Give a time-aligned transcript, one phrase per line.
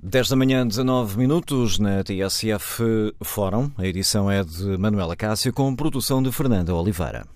[0.00, 3.70] 10 da manhã, 19 minutos, na TSF Fórum.
[3.76, 7.26] A edição é de Manuela Cássio, com produção de Fernanda Oliveira.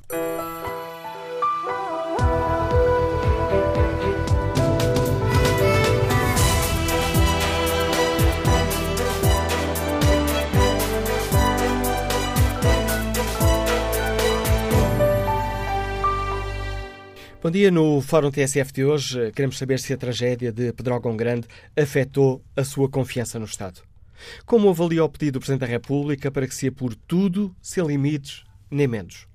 [17.42, 17.72] Bom dia.
[17.72, 22.62] No Fórum TSF de hoje, queremos saber se a tragédia de Pedrógão Grande afetou a
[22.62, 23.82] sua confiança no Estado.
[24.46, 28.44] Como avalia o pedido do Presidente da República para que se apure tudo, sem limites
[28.70, 29.26] nem menos?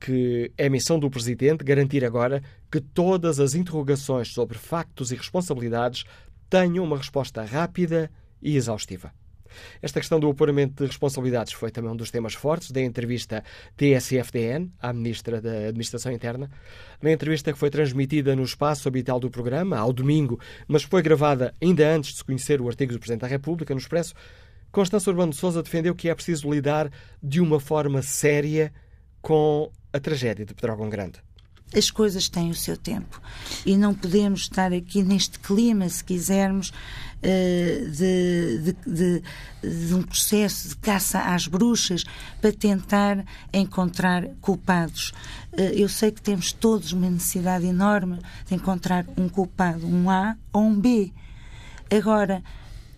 [0.00, 6.04] que é missão do Presidente garantir agora que todas as interrogações sobre factos e responsabilidades
[6.48, 9.12] tenham uma resposta rápida e exaustiva.
[9.82, 13.42] Esta questão do apuramento de responsabilidades foi também um dos temas fortes da entrevista
[13.76, 16.50] TSFDN à Ministra da Administração Interna.
[17.02, 20.38] Na entrevista que foi transmitida no espaço habitual do programa, ao domingo,
[20.68, 23.80] mas foi gravada ainda antes de se conhecer o artigo do Presidente da República, no
[23.80, 24.14] Expresso,
[24.70, 28.72] Constância Urbano de Souza defendeu que é preciso lidar de uma forma séria
[29.20, 31.20] com a tragédia de Pedrógão Grande?
[31.76, 33.20] As coisas têm o seu tempo
[33.64, 36.72] e não podemos estar aqui neste clima, se quisermos,
[37.22, 39.22] eh, de, de, de,
[39.86, 42.02] de, um processo de caça às bruxas
[42.40, 45.12] para tentar encontrar culpados.
[45.52, 50.36] Eh, eu sei que temos todos uma necessidade enorme de encontrar um culpado, um A
[50.52, 51.12] ou um B.
[51.88, 52.42] Agora,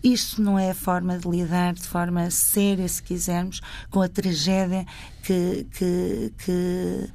[0.03, 4.85] isto não é a forma de lidar de forma séria, se quisermos, com a tragédia
[5.23, 7.09] que, que, que,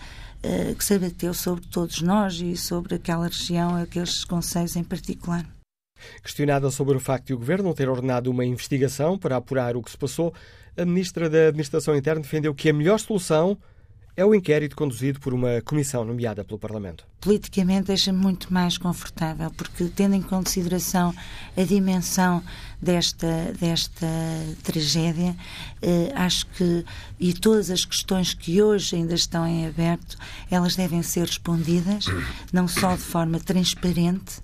[0.45, 5.45] uh, que se abateu sobre todos nós e sobre aquela região, aqueles conselhos em particular.
[6.23, 9.91] Questionada sobre o facto de o Governo ter ordenado uma investigação para apurar o que
[9.91, 10.33] se passou,
[10.77, 13.59] a Ministra da Administração Interna defendeu que a melhor solução
[14.19, 17.07] é o inquérito conduzido por uma comissão nomeada pelo Parlamento.
[17.21, 21.15] Politicamente deixa-me muito mais confortável, porque tendo em consideração
[21.57, 22.43] a dimensão
[22.83, 24.09] desta, desta
[24.65, 25.37] tragédia,
[25.81, 26.85] eh, acho que,
[27.21, 30.19] e todas as questões que hoje ainda estão em aberto,
[30.51, 32.07] elas devem ser respondidas,
[32.53, 34.43] não só de forma transparente,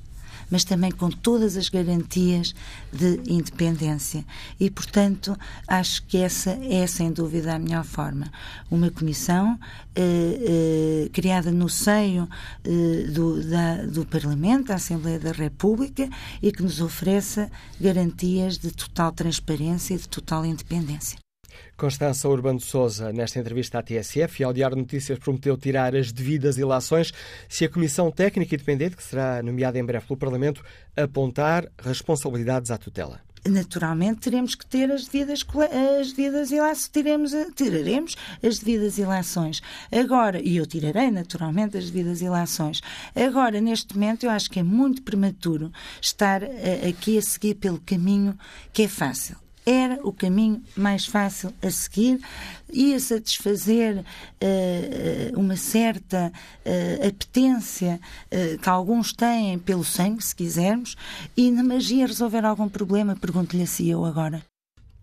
[0.54, 2.54] mas também com todas as garantias
[2.92, 4.24] de independência.
[4.60, 8.30] E, portanto, acho que essa é, sem dúvida, a melhor forma.
[8.70, 9.58] Uma comissão
[9.96, 12.28] eh, eh, criada no seio
[12.62, 16.08] eh, do, da, do Parlamento, da Assembleia da República,
[16.40, 17.50] e que nos ofereça
[17.80, 21.23] garantias de total transparência e de total independência.
[21.76, 26.56] Constança Urbano Souza, nesta entrevista à TSF e ao Diário Notícias, prometeu tirar as devidas
[26.56, 27.12] ilações
[27.48, 30.62] se a Comissão Técnica Independente, que será nomeada em breve pelo Parlamento,
[30.96, 35.44] apontar responsabilidades à tutela naturalmente teremos que ter as devidas,
[36.00, 39.62] as devidas ilações, tiremos, tiraremos as devidas ilações.
[39.92, 42.80] Agora, e eu tirarei naturalmente as devidas ilações.
[43.14, 47.80] Agora, neste momento, eu acho que é muito prematuro estar eh, aqui a seguir pelo
[47.80, 48.36] caminho
[48.72, 52.20] que é fácil era o caminho mais fácil a seguir,
[52.72, 60.96] ia satisfazer uh, uma certa uh, apetência uh, que alguns têm pelo sangue, se quisermos,
[61.36, 64.42] e na magia resolver algum problema, pergunto-lhe assim eu agora.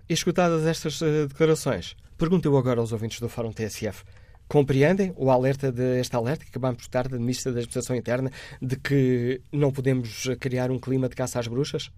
[0.08, 4.04] Escutadas estas declarações, pergunto eu agora aos ouvintes do Fórum TSF.
[4.48, 8.30] Compreendem o alerta de, este alerta que acabamos de estar da Ministra da Administração Interna
[8.62, 11.90] de que não podemos criar um clima de caça às bruxas?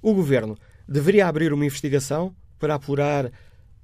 [0.00, 0.56] O Governo
[0.88, 3.30] deveria abrir uma investigação para apurar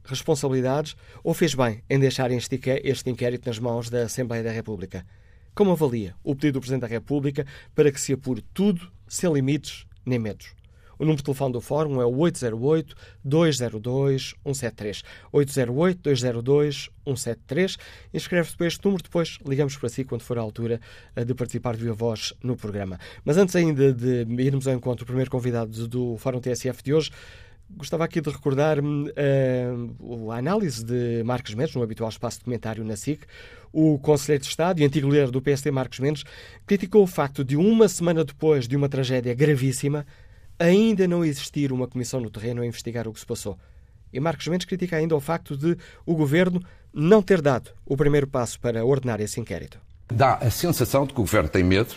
[0.04, 5.06] responsabilidades ou fez bem em deixar este inquérito nas mãos da Assembleia da República?
[5.54, 9.86] Como avalia o pedido do Presidente da República para que se apure tudo, sem limites
[10.04, 10.54] nem medos?
[10.98, 15.04] O número de telefone do Fórum é o 808-202-173.
[15.32, 17.76] 808-202-173.
[18.12, 20.80] Inscreve-se para este número, depois ligamos para si quando for a altura
[21.16, 22.98] eh, de participar de voz no programa.
[23.24, 27.10] Mas antes ainda de irmos ao encontro, o primeiro convidado do Fórum TSF de hoje,
[27.70, 32.84] Gostava aqui de recordar uh, a análise de Marcos Mendes, no habitual espaço de comentário
[32.84, 33.22] na SIC.
[33.72, 36.24] O Conselheiro de Estado e antigo líder do PSD, Marcos Mendes,
[36.66, 40.06] criticou o facto de, uma semana depois de uma tragédia gravíssima,
[40.58, 43.58] ainda não existir uma comissão no terreno a investigar o que se passou.
[44.12, 46.62] E Marcos Mendes critica ainda o facto de o governo
[46.92, 49.78] não ter dado o primeiro passo para ordenar esse inquérito.
[50.06, 51.94] Dá a sensação de que o governo tem medo,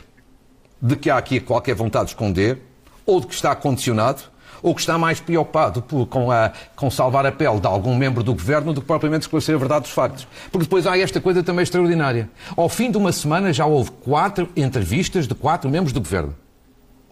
[0.82, 2.60] de que há aqui qualquer vontade de esconder,
[3.06, 4.24] ou de que está condicionado,
[4.62, 8.34] ou que está mais preocupado com, a, com salvar a pele de algum membro do
[8.34, 10.28] governo do que propriamente esclarecer a verdade dos factos.
[10.52, 12.30] Porque depois há esta coisa também extraordinária.
[12.56, 16.36] Ao fim de uma semana já houve quatro entrevistas de quatro membros do governo.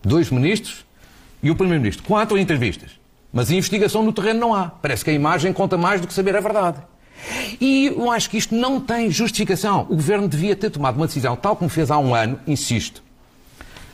[0.02, 0.85] Dois ministros
[1.46, 2.04] e o Primeiro-Ministro.
[2.04, 2.92] Quatro entrevistas.
[3.32, 4.68] Mas investigação no terreno não há.
[4.68, 6.80] Parece que a imagem conta mais do que saber a verdade.
[7.62, 9.82] E eu acho que isto não tem justificação.
[9.84, 13.04] O Governo devia ter tomado uma decisão, tal como fez há um ano, insisto,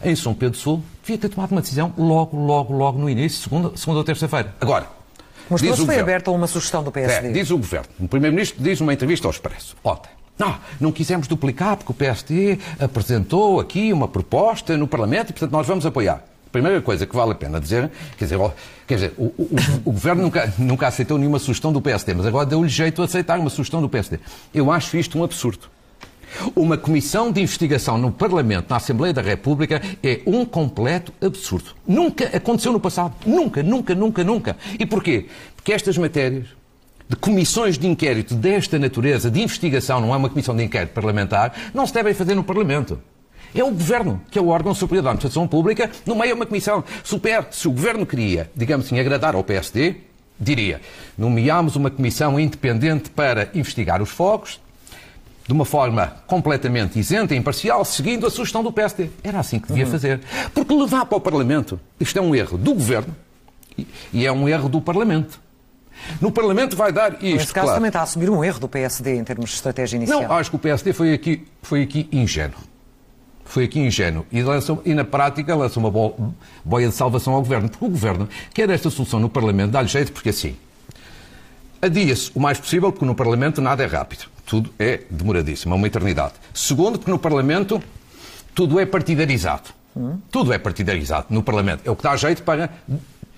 [0.02, 3.76] em São Pedro Sul, devia ter tomado uma decisão logo, logo, logo no início, segunda,
[3.76, 4.56] segunda ou terça-feira.
[4.62, 4.88] Agora,
[5.50, 7.28] mas diz foi aberta uma sugestão do PSD.
[7.28, 7.88] É, diz o Governo.
[8.00, 10.10] O Primeiro-Ministro diz numa entrevista ao Expresso, ontem.
[10.40, 15.52] Não, não quisemos duplicar porque o PSD apresentou aqui uma proposta no Parlamento e, portanto,
[15.52, 16.31] nós vamos apoiar.
[16.52, 18.40] Primeira coisa que vale a pena dizer, quer dizer,
[18.86, 19.50] quer dizer o, o,
[19.86, 23.40] o Governo nunca, nunca aceitou nenhuma sugestão do PSD, mas agora deu-lhe jeito a aceitar
[23.40, 24.20] uma sugestão do PSD.
[24.54, 25.70] Eu acho isto um absurdo.
[26.56, 31.72] Uma comissão de investigação no Parlamento, na Assembleia da República, é um completo absurdo.
[31.86, 33.14] Nunca aconteceu no passado.
[33.26, 34.58] Nunca, nunca, nunca, nunca.
[34.80, 35.28] E porquê?
[35.56, 36.48] Porque estas matérias
[37.08, 41.54] de comissões de inquérito desta natureza, de investigação, não é uma comissão de inquérito parlamentar,
[41.74, 43.00] não se devem fazer no Parlamento.
[43.54, 46.46] É o Governo, que é o órgão superior da administração pública, no meio de uma
[46.46, 46.84] comissão.
[47.04, 49.96] Super, se o Governo queria, digamos assim, agradar ao PSD,
[50.40, 50.82] diria,
[51.18, 54.60] nomeámos uma comissão independente para investigar os fogos,
[55.46, 59.10] de uma forma completamente isenta e imparcial, seguindo a sugestão do PSD.
[59.24, 59.92] Era assim que devia uhum.
[59.92, 60.22] fazer.
[60.54, 63.16] Porque levar para o Parlamento, isto é um erro do Governo
[64.14, 65.42] e é um erro do Parlamento.
[66.20, 67.24] No Parlamento vai dar isto.
[67.24, 67.78] Neste caso claro.
[67.78, 70.22] também está a assumir um erro do PSD em termos de estratégia inicial.
[70.22, 72.71] Não, acho que o PSD foi aqui, foi aqui ingênuo
[73.52, 75.92] foi aqui ingênuo e, lançou, e na prática lança uma
[76.64, 80.14] boia de salvação ao Governo, porque o Governo quer esta solução no Parlamento, dá-lhe jeito,
[80.14, 80.56] porque assim,
[81.82, 85.86] adia-se o mais possível, porque no Parlamento nada é rápido, tudo é demoradíssimo, é uma
[85.86, 86.34] eternidade.
[86.54, 87.84] Segundo, porque no Parlamento
[88.56, 89.70] tudo é partidarizado.
[90.32, 91.82] Tudo é partidarizado no Parlamento.
[91.86, 92.70] É o que dá jeito para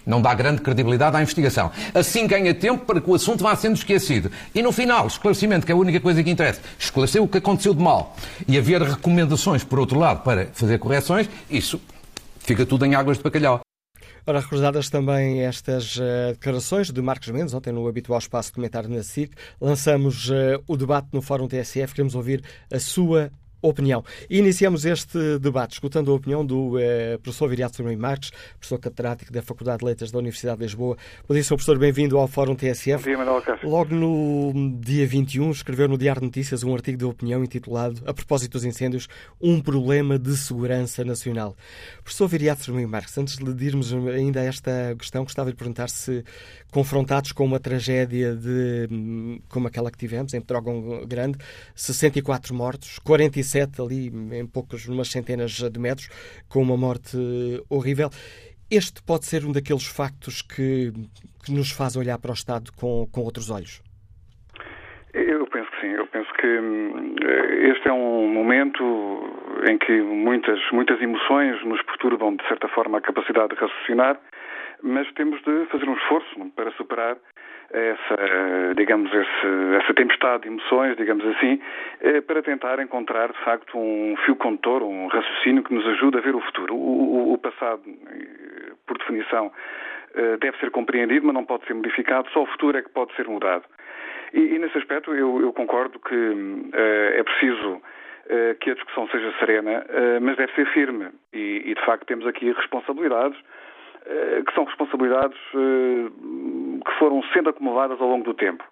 [0.05, 1.71] não dá grande credibilidade à investigação.
[1.93, 4.31] Assim ganha tempo para que o assunto vá sendo esquecido.
[4.53, 6.61] E no final, esclarecimento, que é a única coisa que interessa.
[6.77, 8.15] Esclarecer o que aconteceu de mal.
[8.47, 11.79] E haver recomendações, por outro lado, para fazer correções, isso
[12.39, 13.61] fica tudo em águas de bacalhau.
[14.25, 18.89] Ora, recordadas também estas uh, declarações de Marcos Mendes, ontem no habitual espaço de comentário
[18.89, 22.41] na SIC, lançamos uh, o debate no Fórum TSF, queremos ouvir
[22.71, 23.29] a sua
[23.63, 24.03] opinião.
[24.29, 29.41] Iniciamos este debate escutando a opinião do eh, professor Viriato Firmino Marques, professor catedrático da
[29.41, 30.97] Faculdade de Letras da Universidade de Lisboa.
[31.27, 31.55] Bom dia, Sr.
[31.55, 32.97] Professor, bem-vindo ao Fórum TSF.
[32.97, 33.69] Bom dia, Manuel Cássio.
[33.69, 38.13] Logo no dia 21, escreveu no Diário de Notícias um artigo de opinião intitulado, a
[38.13, 39.07] propósito dos incêndios,
[39.41, 41.55] Um Problema de Segurança Nacional.
[42.03, 46.23] Professor Viriato Firmino Marques, antes de lhe dirmos ainda esta questão, gostava de perguntar se,
[46.69, 51.37] confrontados com uma tragédia de, hum, como aquela que tivemos em Pedrógão Grande,
[51.75, 54.07] 64 mortos, 45 17, ali
[54.39, 56.09] em poucas, umas centenas de metros,
[56.49, 57.17] com uma morte
[57.69, 58.09] horrível.
[58.71, 60.91] Este pode ser um daqueles factos que,
[61.45, 63.83] que nos faz olhar para o Estado com, com outros olhos?
[65.13, 65.93] Eu penso que sim.
[65.93, 67.15] Eu penso que hum,
[67.69, 68.83] este é um momento
[69.69, 74.19] em que muitas, muitas emoções nos perturbam, de certa forma, a capacidade de raciocinar,
[74.81, 77.17] mas temos de fazer um esforço para superar
[77.73, 81.59] essa, digamos, esse, essa tempestade de emoções, digamos assim,
[82.01, 86.21] eh, para tentar encontrar, de facto, um fio condutor, um raciocínio que nos ajude a
[86.21, 86.75] ver o futuro.
[86.75, 89.51] O, o, passado, eh, por definição,
[90.13, 93.13] eh, deve ser compreendido, mas não pode ser modificado, só o futuro é que pode
[93.15, 93.65] ser mudado.
[94.33, 97.81] E, e nesse aspecto eu, eu concordo que é preciso
[98.61, 99.85] que a discussão seja serena,
[100.21, 101.09] mas deve ser firme.
[101.31, 103.37] E, e, de facto temos aqui responsabilidades
[104.45, 108.63] que são responsabilidades que foram sendo acumuladas ao longo do tempo.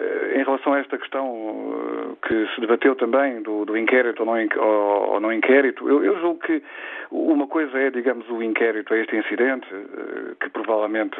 [0.00, 4.26] Eh, em relação a esta questão eh, que se debateu também do, do inquérito ou
[4.26, 6.62] não, ou, ou não inquérito, eu, eu, julgo que
[7.10, 11.16] uma coisa é, digamos, o inquérito a este incidente, eh, que provavelmente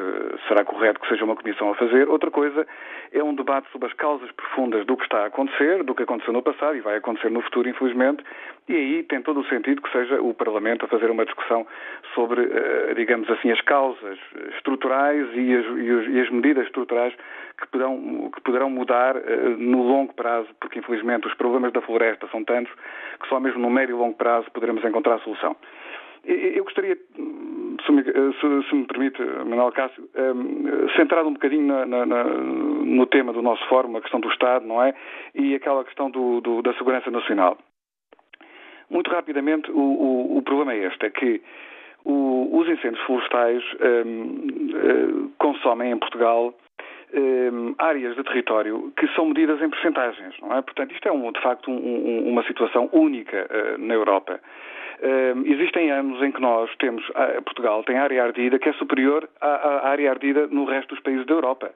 [0.48, 2.08] será correto que seja uma comissão a fazer.
[2.08, 2.66] Outra coisa
[3.12, 6.32] é um debate sobre as causas profundas do que está a acontecer, do que aconteceu
[6.32, 8.22] no passado e vai acontecer no futuro, infelizmente,
[8.68, 11.66] e aí tem todo o sentido que seja o Parlamento a fazer uma discussão
[12.14, 12.48] sobre,
[12.94, 14.18] digamos assim, as causas
[14.56, 17.14] estruturais e as, e as medidas estruturais
[17.60, 22.26] que poderão, que poderão mudar uh, no longo prazo, porque infelizmente os problemas da floresta
[22.28, 22.72] são tantos
[23.20, 25.56] que só mesmo no médio e longo prazo poderemos encontrar a solução.
[26.22, 31.86] Eu gostaria, se me, se, me permite, Manuel Cássio, um, eh, centrar um bocadinho na,
[31.86, 34.94] na, no tema do nosso fórum, a questão do Estado, não é?
[35.34, 37.56] E aquela questão do, do, da segurança nacional.
[38.90, 41.40] Muito rapidamente, o, o, o problema é este, é que
[42.04, 46.54] o, os incêndios florestais um, uh, consomem em Portugal
[47.12, 50.62] eh, áreas de território que são medidas em percentagens, não é?
[50.62, 54.40] Portanto, isto é, um, de facto, um, uma situação única uh, na Europa.
[55.00, 57.04] Uh, existem anos em que nós temos,
[57.44, 61.26] Portugal tem área ardida que é superior à, à, área ardida no resto dos países
[61.26, 61.72] da Europa.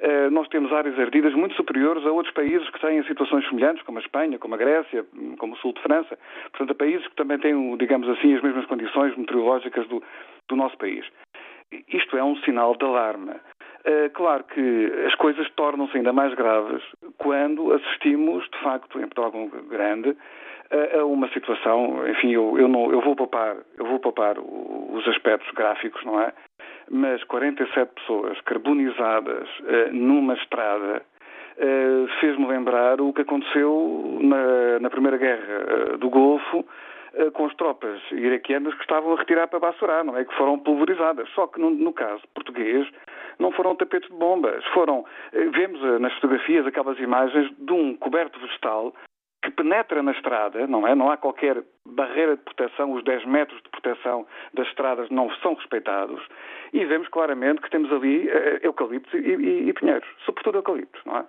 [0.00, 3.98] Uh, nós temos áreas ardidas muito superiores a outros países que têm situações semelhantes, como
[3.98, 5.06] a Espanha, como a Grécia,
[5.38, 6.18] como o sul de França.
[6.50, 10.02] Portanto, a países que também têm, digamos assim, as mesmas condições meteorológicas do,
[10.48, 11.06] do nosso país.
[11.88, 13.34] Isto é um sinal de alarme.
[13.84, 16.82] Eh, claro que as coisas tornam-se ainda mais graves
[17.18, 20.16] quando assistimos, de facto, em Portugal Grande,
[20.98, 25.48] a uma situação, enfim, eu, eu, não, eu vou poupar, eu vou poupar os aspectos
[25.52, 26.32] gráficos, não é?
[26.90, 31.02] Mas 47 pessoas carbonizadas uh, numa estrada
[31.58, 36.64] uh, fez-me lembrar o que aconteceu na, na Primeira Guerra uh, do Golfo
[37.32, 40.24] com as tropas iraquianas que estavam a retirar para Bassorá, não é?
[40.26, 41.26] Que foram pulverizadas.
[41.30, 42.86] Só que no, no caso português,
[43.38, 44.64] não foram tapetes de bombas.
[44.66, 48.94] Foram, eh, vemos eh, nas fotografias aquelas imagens de um coberto vegetal
[49.46, 50.94] que penetra na estrada, não é?
[50.94, 55.54] Não há qualquer barreira de proteção, os 10 metros de proteção das estradas não são
[55.54, 56.20] respeitados
[56.72, 61.18] e vemos claramente que temos ali uh, eucaliptos e, e, e pinheiros, sobretudo eucaliptos, não
[61.18, 61.24] é?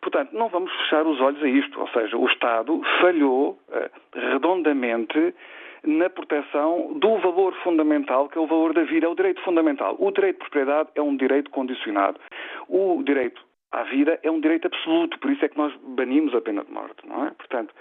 [0.00, 3.90] Portanto, não vamos fechar os olhos a isto, ou seja, o Estado falhou uh,
[4.32, 5.34] redondamente
[5.82, 9.96] na proteção do valor fundamental, que é o valor da vida, é o direito fundamental.
[9.98, 12.20] O direito de propriedade é um direito condicionado.
[12.68, 13.42] O direito
[13.72, 16.72] à vida é um direito absoluto, por isso é que nós banimos a pena de
[16.72, 17.30] morte, não é?
[17.30, 17.74] Portanto,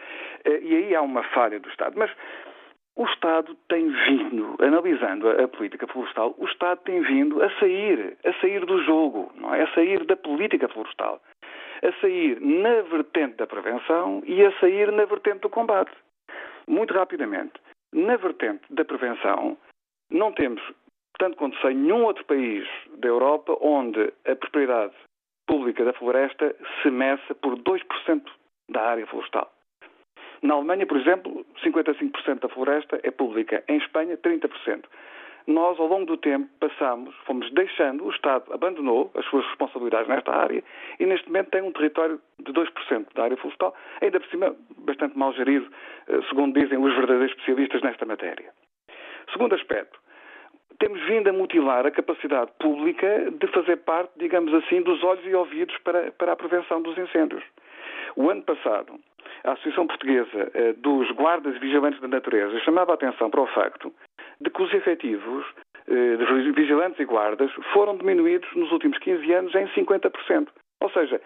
[0.46, 1.98] eh, e aí há uma falha do Estado.
[1.98, 2.12] Mas
[2.96, 8.34] o Estado tem vindo, analisando a, política florestal, o Estado tem vindo a sair, a
[8.41, 9.63] sair do jogo, não é?
[9.63, 11.22] A sair da política florestal,
[11.81, 15.91] a sair na vertente da prevenção e a sair na vertente do combate.
[16.67, 17.53] Muito rapidamente.
[17.93, 19.58] Na vertente da prevenção,
[20.12, 20.62] não temos,
[21.17, 22.67] tanto quanto sei, nenhum outro país
[22.98, 24.93] da Europa onde a propriedade
[25.50, 28.22] pública da floresta se meça por 2%
[28.70, 29.51] da área florestal.
[30.44, 33.63] Na Alemanha, por exemplo, 55% da floresta é pública.
[33.68, 34.86] Em Espanha, 30%
[35.48, 40.32] nós, ao longo do tempo, passamos, fomos deixando, o Estado abandonou as suas responsabilidades nesta
[40.32, 40.63] área
[41.00, 45.18] e, neste momento, tem um território de 2% da área florestal, ainda por cima bastante
[45.18, 45.68] mal gerido,
[46.08, 48.51] eh, segundo dizem os verdadeiros especialistas nesta matéria.
[49.32, 50.00] Segundo aspecto,
[50.79, 55.36] temos vindo a mutilar a capacidade pública de fazer parte, digamos assim, dos olhos e
[55.36, 57.43] ouvidos para, para a prevenção dos incêndios.
[58.15, 59.00] O ano passado,
[59.43, 63.48] a Associação Portuguesa eh, dos Guardas e Vigilantes da Natureza chamava a atenção para o
[63.48, 63.93] facto
[64.41, 65.45] de que os efetivos
[65.88, 70.48] eh, de vigilantes e guardas foram diminuídos nos últimos 15 anos em 50%.
[70.81, 71.21] Ou seja,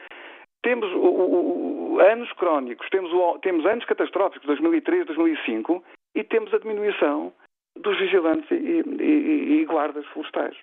[0.64, 5.84] temos o, o, anos crónicos, temos, o, temos anos catastróficos, 2003, 2005,
[6.16, 7.32] e temos a diminuição
[7.76, 10.56] dos vigilantes e, e, e guardas florestais.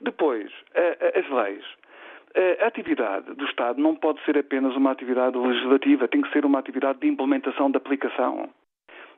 [0.00, 0.52] Depois,
[1.14, 1.64] as leis.
[2.62, 6.58] A atividade do Estado não pode ser apenas uma atividade legislativa, tem que ser uma
[6.58, 8.50] atividade de implementação, de aplicação.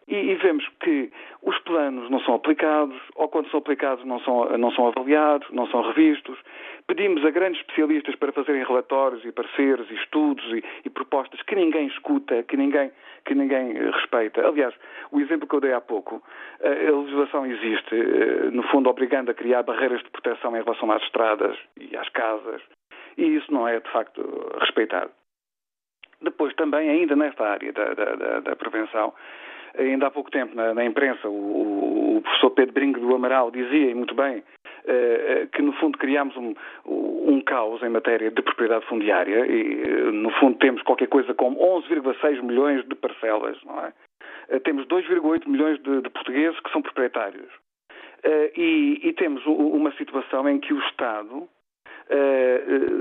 [0.08, 1.12] E, e, vemos que
[1.42, 5.66] os planos não são aplicados, ou quando são aplicados não são, não são avaliados, não
[5.66, 6.38] são revistos.
[6.86, 11.54] Pedimos a grandes especialistas para fazerem relatórios e pareceres e estudos e, e propostas que
[11.54, 12.90] ninguém escuta, que ninguém,
[13.26, 14.48] que ninguém eh, respeita.
[14.48, 14.74] Aliás,
[15.12, 16.22] o exemplo que eu dei há pouco,
[16.60, 20.90] eh, a legislação existe, eh, no fundo, obrigando a criar barreiras de proteção em relação
[20.90, 22.62] às estradas e às casas,
[23.18, 24.22] e isso não é, de facto,
[24.58, 25.10] respeitado.
[26.22, 29.12] Depois, também, ainda nesta área da, da, da prevenção,
[29.78, 33.90] Ainda há pouco tempo, na, na imprensa, o, o, professor Pedro Brinco do Amaral dizia,
[33.90, 34.42] e muito bem,
[34.84, 36.54] eh, que no fundo criámos um,
[36.86, 41.58] um caos em matéria de propriedade fundiária e eh, no fundo temos qualquer coisa como
[41.58, 43.92] 11,6 milhões de parcelas, não é?
[44.48, 47.50] Eh, temos 2,8 milhões de, de, portugueses que são proprietários.
[48.56, 51.48] E, e temos uma situação em que o Estado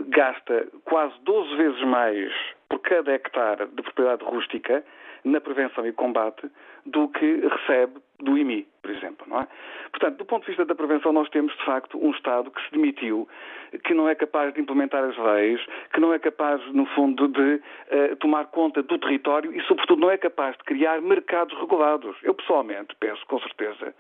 [0.10, 2.32] gasta quase 12 vezes mais
[2.70, 4.86] por cada hectare de propriedade rústica
[5.28, 6.50] na prevenção e combate
[6.86, 9.28] do que recebe do IMI, por exemplo.
[9.28, 9.48] Não é?
[9.92, 12.72] Portanto, do ponto de vista da prevenção, nós temos, de facto, um Estado que se
[12.72, 13.28] demitiu,
[13.84, 15.62] que não é capaz de implementar as leis,
[15.94, 20.12] que não é capaz, no fundo, de uh, tomar conta do território e, sobretudo, não
[20.12, 22.16] é capaz de criar mercados regulados.
[22.24, 23.94] Eu, pessoalmente, penso, com certeza,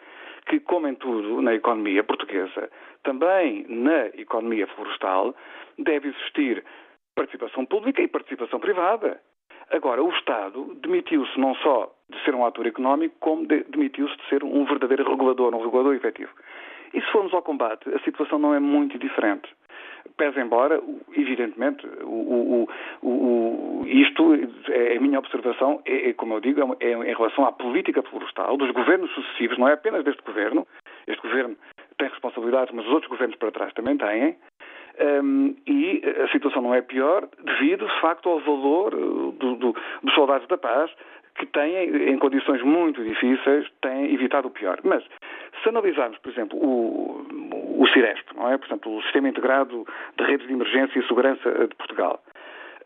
[0.47, 2.69] que, como em tudo na economia portuguesa,
[3.03, 5.35] também na economia florestal,
[5.77, 6.63] deve existir
[7.15, 9.19] participação pública e participação privada.
[9.71, 14.29] Agora, o Estado demitiu-se não só de ser um ator económico, como de, demitiu-se de
[14.29, 16.31] ser um verdadeiro regulador, um regulador efetivo.
[16.93, 19.49] E se formos ao combate, a situação não é muito diferente.
[20.15, 20.81] Pese embora,
[21.13, 22.67] evidentemente, o,
[23.03, 24.33] o, o, isto
[24.69, 28.01] é a minha observação, é, é como eu digo, é, é, em relação à política
[28.03, 30.65] florestal dos governos sucessivos, não é apenas deste governo.
[31.05, 31.57] Este governo
[31.97, 34.37] tem responsabilidades, mas os outros governos para trás também têm.
[34.99, 39.75] Um, e a situação não é pior devido, de facto, ao valor uh, do, do,
[40.01, 40.91] dos soldados da paz
[41.35, 44.79] que têm, em condições muito difíceis, têm evitado o pior.
[44.83, 45.03] Mas,
[45.61, 47.25] se analisarmos, por exemplo, o,
[47.79, 48.57] o CIRESP, não é?
[48.57, 49.85] Portanto, o Sistema Integrado
[50.17, 52.21] de Redes de Emergência e Segurança de Portugal,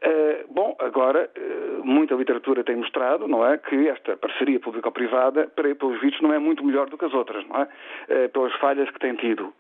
[0.04, 6.02] Uh, bom, agora, uh, muita literatura tem mostrado, não é, que esta parceria público-privada, pelos
[6.02, 7.68] vistos, não é muito melhor do que as outras, não é?
[8.10, 9.54] Uh, pelas falhas que tem tido.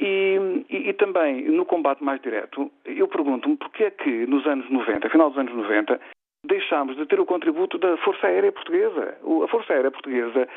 [0.00, 4.70] E, e, e, também, no combate mais direto, eu pergunto-me porquê é que nos anos
[4.70, 6.00] 90, final dos anos 90,
[6.48, 9.16] deixámos de ter o contributo da Força Aérea Portuguesa.
[9.44, 10.48] A Força Aérea Portuguesa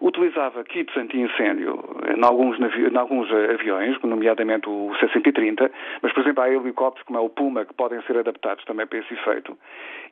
[0.00, 1.78] utilizava kits anti-incêndio
[2.16, 7.22] em alguns, em alguns aviões, nomeadamente o C-130, mas, por exemplo, há helicópteros como é
[7.22, 9.58] o Puma, que podem ser adaptados também para esse efeito,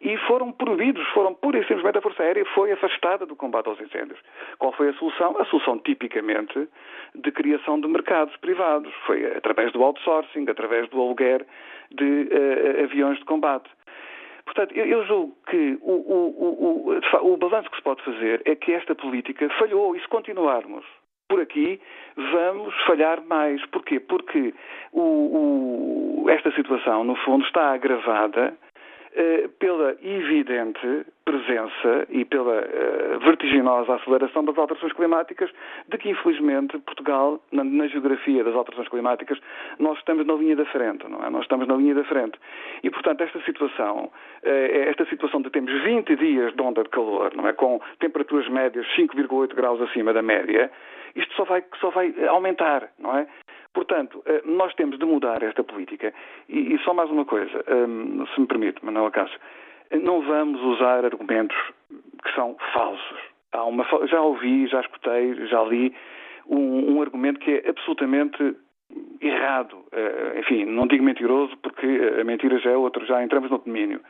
[0.00, 3.80] e foram proibidos, foram pura e simplesmente a Força Aérea foi afastada do combate aos
[3.80, 4.18] incêndios.
[4.59, 5.37] Qual foi a solução?
[5.38, 6.68] A solução, tipicamente,
[7.14, 8.92] de criação de mercados privados.
[9.07, 11.47] Foi através do outsourcing, através do aluguer
[11.90, 13.68] de uh, aviões de combate.
[14.48, 18.54] Portanto, eu, eu julgo que o, o, o, o balanço que se pode fazer é
[18.56, 20.86] que esta política falhou e se continuarmos
[21.28, 21.78] por aqui,
[22.16, 23.64] vamos falhar mais.
[23.66, 24.00] Porquê?
[24.00, 24.54] Porque
[24.92, 28.56] o, o, esta situação, no fundo, está agravada
[29.58, 35.50] pela evidente presença e pela uh, vertiginosa aceleração das alterações climáticas,
[35.87, 39.38] de que infelizmente Portugal, na, na, geografia das alterações climáticas,
[39.78, 41.28] nós estamos na linha da frente, não é?
[41.28, 42.38] Nós estamos na linha da frente.
[42.83, 47.35] E, portanto, esta situação, uh, esta situação de termos 20 dias de onda de calor,
[47.35, 47.52] não é?
[47.52, 50.70] Com temperaturas médias 5,8 graus acima da média,
[51.14, 53.26] isto só vai, só vai aumentar, não é?
[53.74, 56.12] Portanto, eh, nós temos de mudar esta política.
[56.48, 59.38] E, e só mais uma coisa, um, se me permite, Manuel Cássio,
[60.02, 61.57] não vamos usar argumentos
[62.22, 63.18] que são falsos.
[63.54, 65.94] Uma, já ouvi, já escutei, já li
[66.46, 68.57] um, um argumento que é absolutamente
[69.20, 69.74] errado.
[69.92, 71.87] Uh, enfim, não digo mentiroso porque
[72.20, 74.00] a mentira já é outro, já entramos no domínio.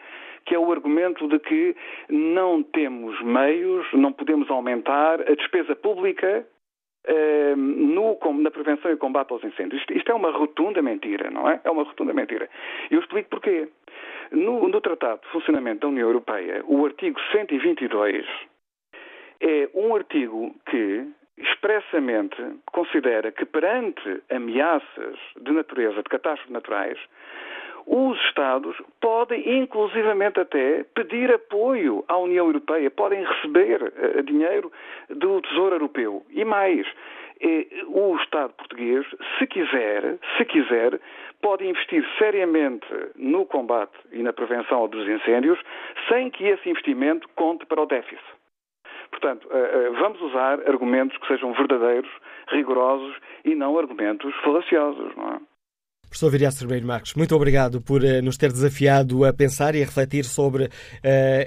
[0.44, 1.77] Que é o argumento de que
[2.09, 6.58] não temos meios, não podemos aumentar a despesa pública Ehm,
[7.57, 9.81] no, na prevenção e combate aos incêndios.
[9.81, 11.61] Isto, isto, é uma rotunda mentira, não é?
[11.64, 12.49] É uma rotunda mentira.
[12.90, 13.68] Eu explico porquê.
[14.31, 18.27] No, no Tratado de Funcionamento da União Europeia, o artigo 122
[19.40, 21.07] é um artigo que
[21.38, 22.37] expressamente
[22.73, 26.99] considera que perante ameaças de natureza, de catástrofes naturais,
[27.88, 34.70] os Estados podem, inclusivamente até, pedir apoio à União Europeia, podem receber uh, dinheiro
[35.09, 36.22] do Tesouro Europeu.
[36.29, 36.87] E mais,
[37.40, 39.07] eh, o Estado português,
[39.38, 41.01] se quiser, se quiser,
[41.40, 45.59] pode investir seriamente no combate e na prevenção dos incêndios,
[46.09, 48.22] sem que esse investimento conte para o déficit.
[49.11, 52.11] Portanto, uh, vamos usar argumentos que sejam verdadeiros,
[52.48, 55.48] rigorosos e não argumentos falaciosos, não é?
[56.09, 59.85] Professor Viriato Ribeiro Marcos, muito obrigado por uh, nos ter desafiado a pensar e a
[59.85, 60.71] refletir sobre uh,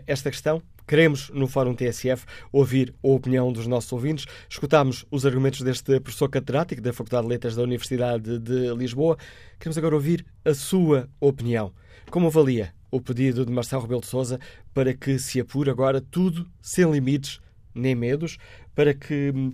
[0.05, 0.61] esta questão.
[0.87, 4.25] Queremos, no Fórum TSF, ouvir a opinião dos nossos ouvintes.
[4.49, 9.17] Escutámos os argumentos deste professor catedrático da Faculdade de Letras da Universidade de Lisboa.
[9.57, 11.73] Queremos agora ouvir a sua opinião.
[12.09, 14.39] Como avalia o pedido de Marcelo Rebelo de Sousa
[14.73, 17.39] para que se apure agora tudo sem limites
[17.73, 18.37] nem medos,
[18.75, 19.53] para que uh,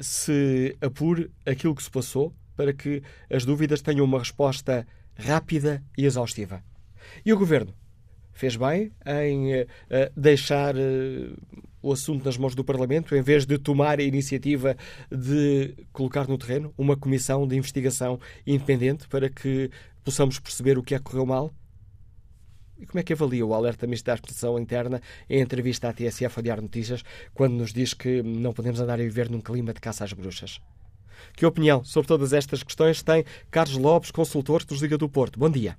[0.00, 4.84] se apure aquilo que se passou, para que as dúvidas tenham uma resposta
[5.16, 6.60] rápida e exaustiva.
[7.24, 7.72] E o Governo
[8.32, 9.66] fez bem em uh,
[10.16, 11.36] deixar uh,
[11.80, 14.76] o assunto nas mãos do Parlamento, em vez de tomar a iniciativa
[15.08, 19.70] de colocar no terreno uma comissão de investigação independente para que
[20.02, 21.54] possamos perceber o que é que correu mal?
[22.76, 26.40] E como é que avalia o alerta Ministro da Administração Interna em entrevista à TSF
[26.40, 29.80] a Diário Notícias, quando nos diz que não podemos andar a viver num clima de
[29.80, 30.60] caça às bruxas?
[31.36, 35.38] Que opinião sobre todas estas questões tem Carlos Lopes, consultor dos Liga do Porto?
[35.38, 35.76] Bom dia.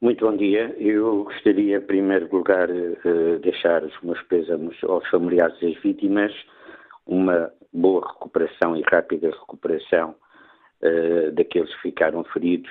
[0.00, 0.74] Muito bom dia.
[0.78, 6.32] Eu gostaria, em primeiro lugar, de deixar os meus pésamos aos familiares das vítimas,
[7.04, 10.14] uma boa recuperação e rápida recuperação
[10.82, 12.70] uh, daqueles que ficaram feridos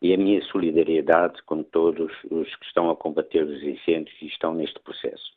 [0.00, 4.54] e a minha solidariedade com todos os que estão a combater os incêndios e estão
[4.54, 5.32] neste processo.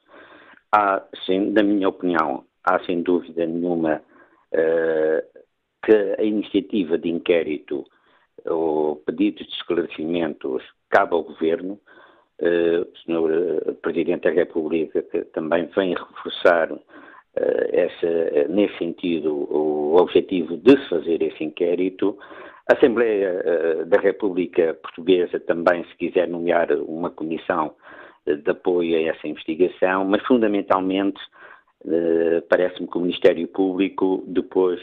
[0.71, 4.01] Há, sem, na minha opinião, há sem dúvida nenhuma
[4.51, 7.85] que a iniciativa de inquérito
[8.45, 11.79] ou pedidos de esclarecimentos cabe ao Governo.
[12.39, 13.75] Uh, o Sr.
[13.83, 16.79] Presidente da República que também vem reforçar uh,
[17.35, 22.17] essa, nesse sentido o objetivo de se fazer esse inquérito.
[22.67, 27.75] A Assembleia uh, da República Portuguesa também, se quiser nomear uma comissão
[28.25, 31.19] de apoio a essa investigação, mas fundamentalmente
[32.49, 34.79] parece-me que o Ministério Público depois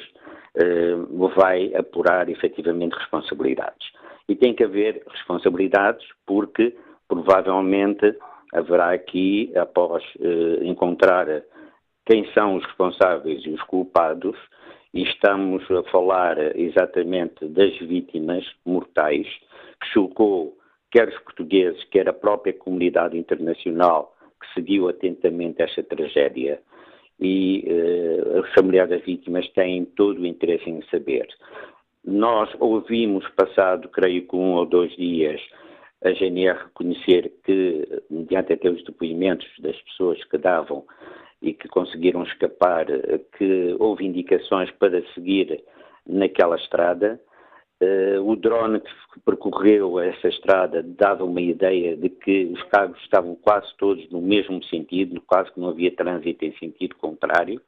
[1.37, 3.89] vai apurar efetivamente responsabilidades.
[4.29, 6.75] E tem que haver responsabilidades porque
[7.07, 8.15] provavelmente
[8.53, 11.27] haverá aqui, após eh, encontrar
[12.07, 14.37] quem são os responsáveis e os culpados,
[14.93, 19.27] e estamos a falar exatamente das vítimas mortais,
[19.81, 20.57] que chocou
[20.91, 26.61] quer os portugueses, quer a própria comunidade internacional que seguiu atentamente esta tragédia.
[27.21, 31.27] E eh, os familiares das vítimas têm todo o interesse em saber.
[32.05, 35.41] Nós ouvimos, passado, creio que um ou dois dias,
[36.05, 40.85] a GNR reconhecer que, mediante até os depoimentos das pessoas que davam
[41.43, 42.87] e que conseguiram escapar,
[43.37, 45.63] que houve indicações para seguir
[46.07, 47.21] naquela estrada.
[47.81, 53.37] Uh, o drone que percorreu essa estrada dava uma ideia de que os carros estavam
[53.37, 57.61] quase todos no mesmo sentido, quase que não havia trânsito em sentido contrário.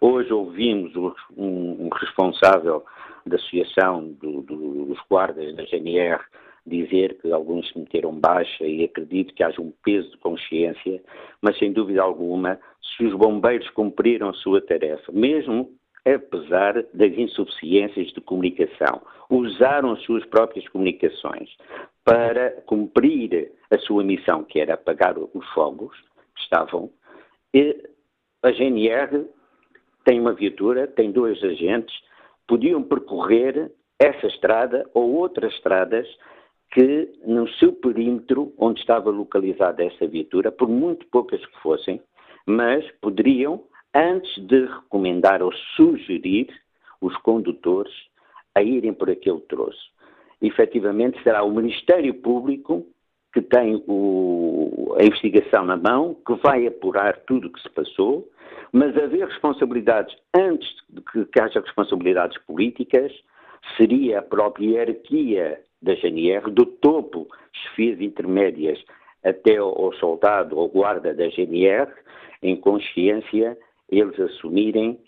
[0.00, 2.84] Hoje ouvimos um, um responsável
[3.26, 6.22] da Associação do, do, dos Guardas da GNR
[6.66, 11.00] dizer que alguns se meteram baixa e acredito que haja um peso de consciência,
[11.40, 12.58] mas sem dúvida alguma,
[12.96, 15.70] se os bombeiros cumpriram a sua tarefa, mesmo
[16.06, 21.50] apesar das insuficiências de comunicação, usaram as suas próprias comunicações
[22.04, 25.96] para cumprir a sua missão, que era apagar os fogos
[26.36, 26.90] que estavam,
[27.52, 27.76] e
[28.42, 29.26] a GNR
[30.04, 31.94] tem uma viatura, tem dois agentes,
[32.46, 36.06] podiam percorrer essa estrada ou outras estradas
[36.70, 42.00] que, no seu perímetro, onde estava localizada essa viatura, por muito poucas que fossem,
[42.46, 43.64] mas poderiam,
[43.96, 46.48] antes de recomendar ou sugerir
[47.00, 47.92] os condutores
[48.54, 49.90] a irem por aquele troço.
[50.40, 52.86] Efetivamente, será o Ministério Público
[53.32, 58.26] que tem o, a investigação na mão, que vai apurar tudo o que se passou,
[58.72, 63.12] mas haver responsabilidades antes de que, que haja responsabilidades políticas
[63.76, 68.82] seria a própria hierarquia da GNR, do topo, chefias intermédias,
[69.22, 71.92] até ao soldado ou guarda da GNR,
[72.42, 74.98] em consciência, eles assumirem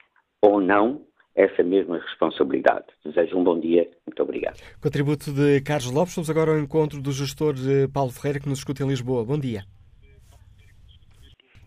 [0.43, 2.87] ou não essa mesma responsabilidade.
[3.05, 3.89] Desejo um bom dia.
[4.07, 4.61] Muito obrigado.
[4.81, 6.11] Contributo de Carlos Lopes.
[6.11, 9.25] Estamos agora ao encontro do gestor eh, Paulo Ferreira, que nos escuta em Lisboa.
[9.25, 9.63] Bom dia.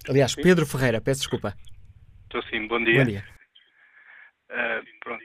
[0.09, 1.53] Aliás, Pedro Ferreira, peço desculpa.
[2.23, 2.99] Estou sim, bom dia.
[2.99, 3.23] Bom dia.
[4.49, 5.23] Uh, pronto.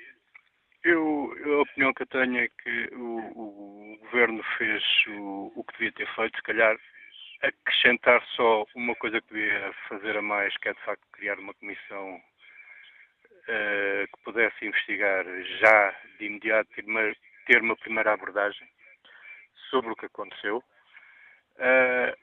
[0.85, 5.73] Eu, a opinião que eu tenho é que o, o governo fez o, o, que
[5.73, 6.77] devia ter feito, se calhar
[7.43, 11.55] acrescentar só uma coisa que devia fazer a mais, que é de facto criar uma
[11.55, 12.21] comissão
[13.49, 15.25] uh, que pudesse investigar
[15.61, 17.15] já de imediato, ter uma,
[17.47, 18.69] ter uma primeira abordagem
[19.71, 20.63] sobre o que aconteceu.
[21.57, 22.17] Uh,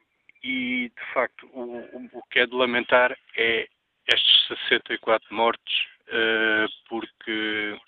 [0.43, 3.67] e de facto o, o, que é de lamentar é
[4.07, 7.79] estes 64 mortes, uh, porque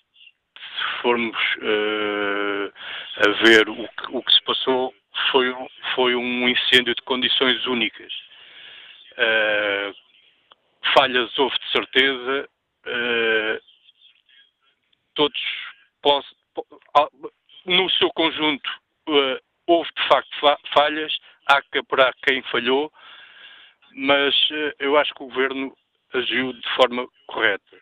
[0.56, 1.36] se formos
[3.18, 4.94] a ver o que, o que, se passou,
[5.30, 5.54] foi,
[5.94, 8.12] foi um incêndio de condições únicas.
[9.12, 9.94] Uh,
[10.94, 12.48] falhas houve de certeza,
[12.86, 13.62] uh,
[15.14, 15.40] todos
[17.66, 18.70] no seu conjunto
[19.66, 20.30] houve de facto
[20.72, 22.92] falhas, há que apurar quem falhou,
[23.92, 24.34] mas
[24.78, 25.76] eu acho que o governo
[26.14, 27.76] agiu de forma correta.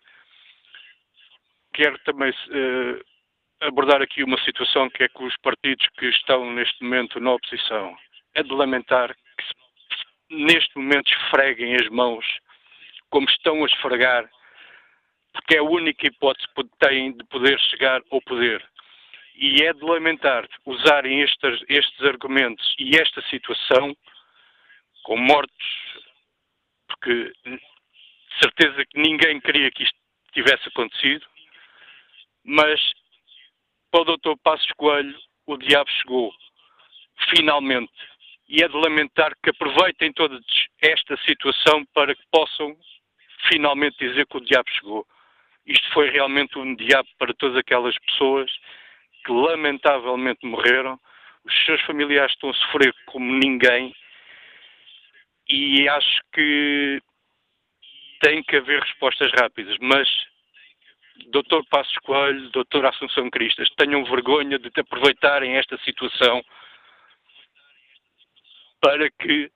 [1.74, 3.04] Quero também uh,
[3.66, 7.96] abordar aqui uma situação que é que os partidos que estão neste momento na oposição
[8.34, 12.24] é de lamentar que se, neste momento esfreguem as mãos
[13.10, 14.28] como estão a esfregar,
[15.32, 18.64] porque é a única hipótese que têm de poder chegar ao poder.
[19.36, 23.96] E é de lamentar usarem estes, estes argumentos e esta situação
[25.02, 25.66] com mortos,
[26.86, 27.32] porque
[28.42, 29.98] certeza que ninguém queria que isto
[30.32, 31.24] tivesse acontecido,
[32.44, 32.80] Mas
[33.90, 34.36] para o Dr.
[34.42, 36.34] Passos Coelho, o diabo chegou.
[37.30, 37.92] Finalmente.
[38.48, 40.38] E é de lamentar que aproveitem toda
[40.82, 42.76] esta situação para que possam
[43.50, 45.06] finalmente dizer que o diabo chegou.
[45.66, 48.50] Isto foi realmente um diabo para todas aquelas pessoas
[49.24, 50.98] que lamentavelmente morreram.
[51.44, 53.94] Os seus familiares estão a sofrer como ninguém
[55.48, 57.00] e acho que
[58.20, 60.08] tem que haver respostas rápidas, mas
[61.26, 61.62] Dr.
[61.70, 62.86] Passos Coelho, Dr.
[62.86, 66.42] Assunção Cristas, tenham vergonha de aproveitarem esta situação
[68.84, 69.50] para que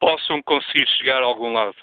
[0.00, 1.76] possam conseguir chegar a algum lado.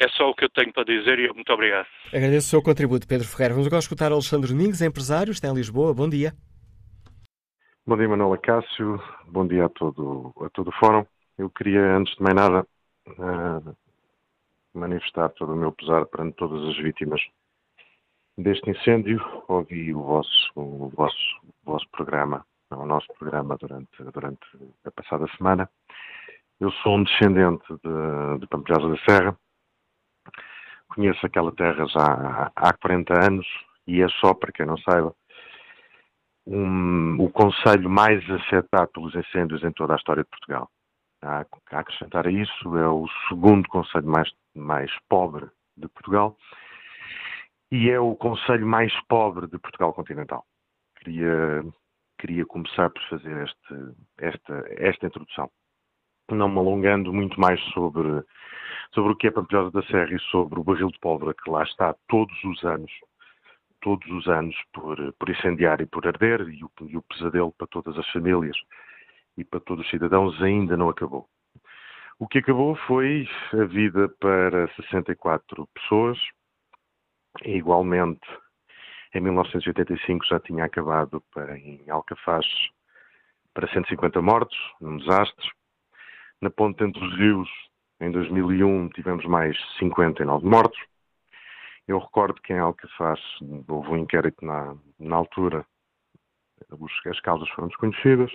[0.00, 1.86] É só o que eu tenho para dizer e muito obrigado.
[2.08, 3.54] Agradeço o seu contributo, Pedro Ferreira.
[3.54, 5.94] Vamos agora escutar Alexandre Domingos, empresário, está em Lisboa.
[5.94, 6.32] Bom dia.
[7.86, 9.00] Bom dia, Manuela Cássio.
[9.28, 11.06] Bom dia a todo, a todo o fórum.
[11.38, 12.66] Eu queria, antes de mais nada,
[13.06, 13.76] uh,
[14.74, 17.20] manifestar todo o meu pesar perante todas as vítimas
[18.36, 19.20] deste incêndio.
[19.46, 24.46] Ouvi o vosso, o vosso, o vosso programa, o nosso programa durante, durante
[24.84, 25.68] a passada semana.
[26.58, 29.36] Eu sou um descendente de, de Pampilhosa da Serra,
[30.94, 33.46] Conheço aquela terra já há 40 anos
[33.86, 35.14] e é só, para quem não saiba,
[36.46, 40.68] um, o conselho mais afetado pelos incêndios em toda a história de Portugal.
[41.22, 46.36] A, a acrescentar a isso, é o segundo conselho mais, mais pobre de Portugal
[47.70, 50.44] e é o conselho mais pobre de Portugal continental.
[50.96, 51.62] Queria,
[52.20, 55.50] queria começar por fazer este, esta, esta introdução,
[56.30, 58.22] não me alongando muito mais sobre
[58.92, 61.62] sobre o que é Pampilhosa da Serra e sobre o barril de pólvora que lá
[61.62, 62.90] está todos os anos,
[63.80, 67.68] todos os anos por, por incendiar e por arder, e o, e o pesadelo para
[67.68, 68.56] todas as famílias
[69.36, 71.28] e para todos os cidadãos ainda não acabou.
[72.18, 76.18] O que acabou foi a vida para 64 pessoas,
[77.44, 78.26] igualmente
[79.14, 82.46] em 1985 já tinha acabado para, em Alcafaz
[83.52, 85.50] para 150 mortos, num desastre.
[86.40, 87.48] Na ponte entre os rios
[88.00, 90.80] em 2001 tivemos mais 59 mortos.
[91.88, 93.20] Eu recordo que em Alcafaz
[93.68, 95.66] houve um inquérito na, na altura,
[97.06, 98.30] as causas foram desconhecidas.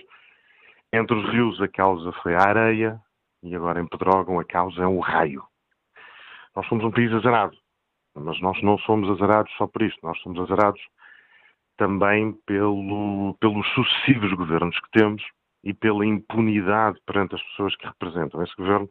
[0.92, 3.00] Entre os rios a causa foi a areia
[3.42, 5.42] e agora em Pedrógão a causa é o raio.
[6.54, 7.56] Nós somos um país azarado,
[8.20, 10.80] mas nós não somos azarados só por isto, nós somos azarados
[11.76, 15.22] também pelo, pelos sucessivos governos que temos
[15.62, 18.88] e pela impunidade perante as pessoas que representam esse governo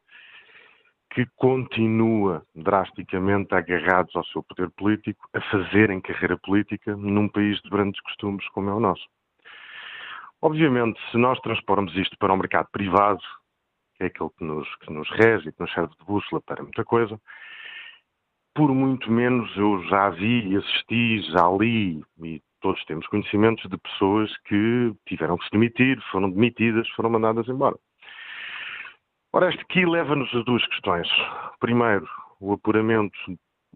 [1.15, 7.69] que continua drasticamente agarrados ao seu poder político, a fazerem carreira política num país de
[7.69, 9.05] grandes costumes como é o nosso.
[10.41, 13.21] Obviamente, se nós transpormos isto para o mercado privado,
[13.95, 16.61] que é aquele que nos, que nos rege e que nos serve de bússola para
[16.61, 17.19] muita coisa,
[18.55, 24.35] por muito menos eu já vi, assisti, já li, e todos temos conhecimentos de pessoas
[24.45, 27.75] que tiveram que se demitir, foram demitidas, foram mandadas embora.
[29.33, 31.07] Ora, este aqui leva-nos a duas questões.
[31.59, 32.07] Primeiro,
[32.39, 33.17] o apuramento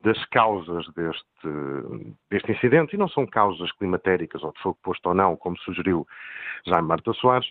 [0.01, 1.49] das causas deste,
[2.31, 6.07] deste incidente, e não são causas climatéricas ou de fogo posto ou não, como sugeriu
[6.65, 7.49] Jaime Marta Soares,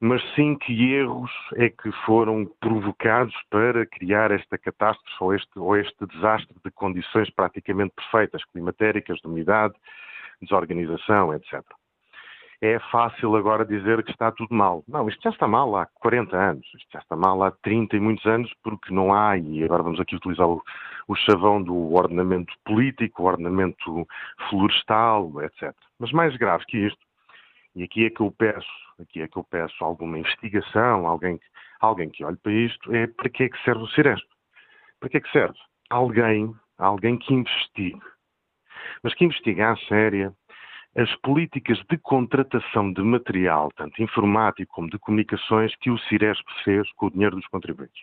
[0.00, 5.76] mas sim que erros é que foram provocados para criar esta catástrofe ou este, ou
[5.76, 9.74] este desastre de condições praticamente perfeitas, climatéricas, de umidade,
[10.40, 11.62] desorganização, etc
[12.60, 14.82] é fácil agora dizer que está tudo mal.
[14.88, 18.00] Não, isto já está mal há 40 anos, isto já está mal há 30 e
[18.00, 20.62] muitos anos, porque não há, e agora vamos aqui utilizar o,
[21.06, 24.06] o chavão do ordenamento político, o ordenamento
[24.48, 25.72] florestal, etc.
[25.98, 27.00] Mas mais grave que isto,
[27.76, 31.46] e aqui é que eu peço, aqui é que eu peço alguma investigação, alguém que,
[31.80, 34.26] alguém que olhe para isto, é para que é que serve o Ciresp?
[35.00, 35.58] Para que é que serve?
[35.90, 38.00] Alguém, alguém que investigue,
[39.02, 40.32] mas que investigue à séria,
[40.96, 46.90] as políticas de contratação de material, tanto informático como de comunicações, que o Ciresp fez
[46.92, 48.02] com o dinheiro dos contribuintes.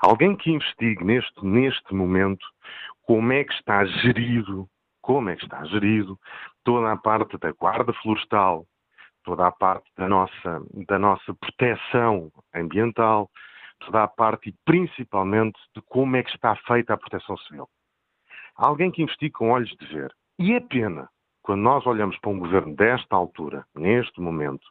[0.00, 2.44] Alguém que investigue neste, neste momento
[3.02, 4.68] como é que está gerido,
[5.00, 6.18] como é que está gerido
[6.64, 8.66] toda a parte da guarda florestal,
[9.24, 13.30] toda a parte da nossa, da nossa proteção ambiental,
[13.80, 17.68] toda a parte e principalmente de como é que está feita a proteção civil.
[18.56, 20.14] Alguém que investigue com olhos de ver.
[20.38, 21.08] E é pena
[21.42, 24.66] quando nós olhamos para um governo desta altura, neste momento,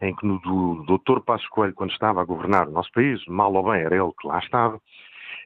[0.00, 0.38] em que no
[0.84, 1.20] Dr.
[1.20, 4.26] Passos Coelho, quando estava a governar o nosso país, mal ou bem era ele que
[4.26, 4.80] lá estava,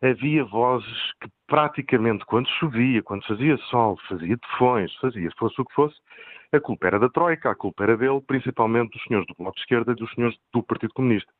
[0.02, 5.74] havia vozes que praticamente quando chovia, quando fazia sol, fazia tefões, fazia fosse o que
[5.74, 5.96] fosse,
[6.52, 9.60] a culpa era da Troika, a culpa era dele, principalmente dos senhores do Bloco de
[9.60, 11.30] Esquerda e dos senhores do Partido Comunista.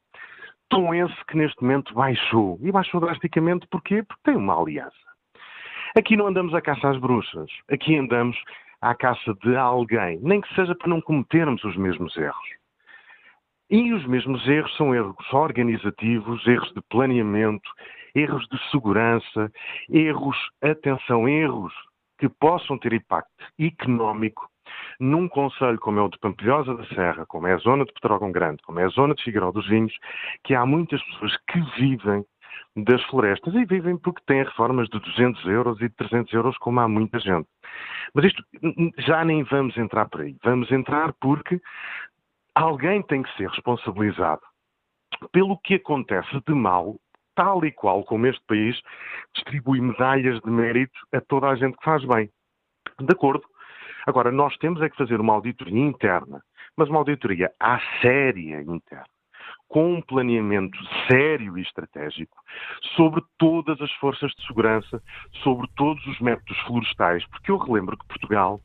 [0.68, 2.58] Tom esse que neste momento baixou.
[2.62, 4.02] E baixou drasticamente porquê?
[4.02, 4.92] Porque tem uma aliança.
[5.96, 7.50] Aqui não andamos à caça às bruxas.
[7.70, 8.36] Aqui andamos
[8.82, 12.48] à caça de alguém, nem que seja para não cometermos os mesmos erros.
[13.70, 17.70] E os mesmos erros são erros organizativos, erros de planeamento,
[18.14, 19.50] erros de segurança,
[19.90, 21.72] erros, atenção, erros
[22.18, 24.48] que possam ter impacto económico
[25.00, 28.32] num conselho como é o de Pampilhosa da Serra, como é a zona de Petrógão
[28.32, 29.94] Grande, como é a zona de Figueiró dos Vinhos,
[30.44, 32.24] que há muitas pessoas que vivem
[32.76, 36.80] das florestas e vivem porque têm reformas de 200 euros e de 300 euros, como
[36.80, 37.48] há muita gente.
[38.14, 38.42] Mas isto
[38.98, 40.36] já nem vamos entrar por aí.
[40.42, 41.60] Vamos entrar porque
[42.54, 44.42] alguém tem que ser responsabilizado
[45.32, 46.96] pelo que acontece de mal,
[47.34, 48.80] tal e qual como este país
[49.34, 52.30] distribui medalhas de mérito a toda a gente que faz bem.
[53.00, 53.44] De acordo.
[54.08, 56.40] Agora, nós temos é que fazer uma auditoria interna,
[56.74, 59.04] mas uma auditoria à séria interna
[59.68, 62.34] com um planeamento sério e estratégico
[62.96, 65.02] sobre todas as forças de segurança,
[65.42, 68.62] sobre todos os métodos florestais, porque eu relembro que Portugal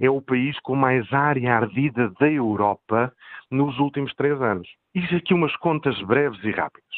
[0.00, 3.12] é o país com mais área ardida da Europa
[3.50, 4.66] nos últimos três anos.
[4.94, 6.96] E aqui umas contas breves e rápidas.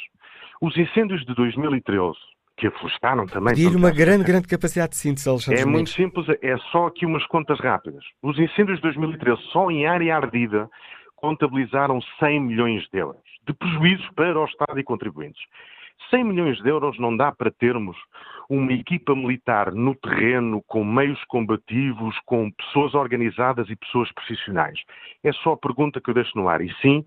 [0.63, 2.17] Os incêndios de 2013,
[2.59, 3.55] que aflostaram também.
[3.55, 5.63] Pedir uma grande, grande capacidade de síntese, Alexandre.
[5.63, 8.05] É muito simples, é só aqui umas contas rápidas.
[8.23, 10.69] Os incêndios de 2013, só em área ardida,
[11.17, 15.41] contabilizaram 100 milhões de euros de prejuízos para o Estado e contribuintes.
[16.11, 17.97] 100 milhões de euros não dá para termos
[18.49, 24.79] uma equipa militar no terreno, com meios combativos, com pessoas organizadas e pessoas profissionais.
[25.25, 26.61] É só a pergunta que eu deixo no ar.
[26.61, 27.05] E sim,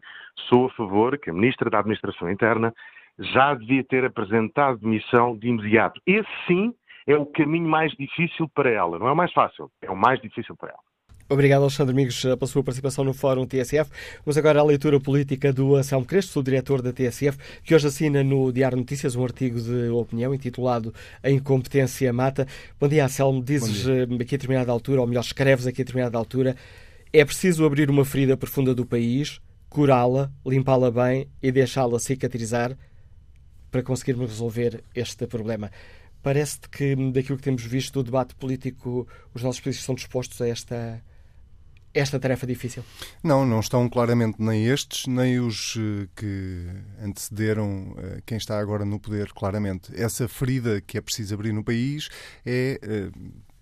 [0.49, 2.73] sou a favor que a Ministra da Administração Interna
[3.19, 6.01] já devia ter apresentado demissão de imediato.
[6.05, 6.73] Esse sim
[7.07, 8.97] é o caminho mais difícil para ela.
[8.99, 10.91] Não é o mais fácil, é o mais difícil para ela.
[11.31, 13.89] Obrigado, Alexandre Amigos, pela sua participação no Fórum TSF.
[14.25, 18.21] Vamos agora à leitura política do Anselmo Crespo, o diretor da TSF, que hoje assina
[18.21, 20.93] no Diário Notícias um artigo de opinião intitulado
[21.23, 22.45] A Incompetência Mata.
[22.77, 23.41] Bom dia, Anselmo.
[23.41, 24.03] Dizes dia.
[24.03, 26.53] Eh, aqui a determinada altura, ou melhor, escreves aqui a determinada altura,
[27.13, 32.75] é preciso abrir uma ferida profunda do país, curá-la, limpá-la bem e deixá-la cicatrizar
[33.71, 35.71] para conseguirmos resolver este problema.
[36.21, 40.47] Parece-te que, daquilo que temos visto do debate político, os nossos políticos estão dispostos a
[40.47, 41.01] esta
[41.93, 42.83] esta tarefa difícil?
[43.23, 46.67] Não, não estão claramente nem estes, nem os eh, que
[47.01, 49.91] antecederam eh, quem está agora no poder, claramente.
[49.95, 52.09] Essa ferida que é preciso abrir no país
[52.45, 53.11] é eh,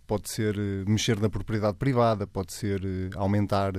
[0.05, 0.55] pode ser
[0.87, 2.81] mexer na propriedade privada, pode ser
[3.15, 3.73] aumentar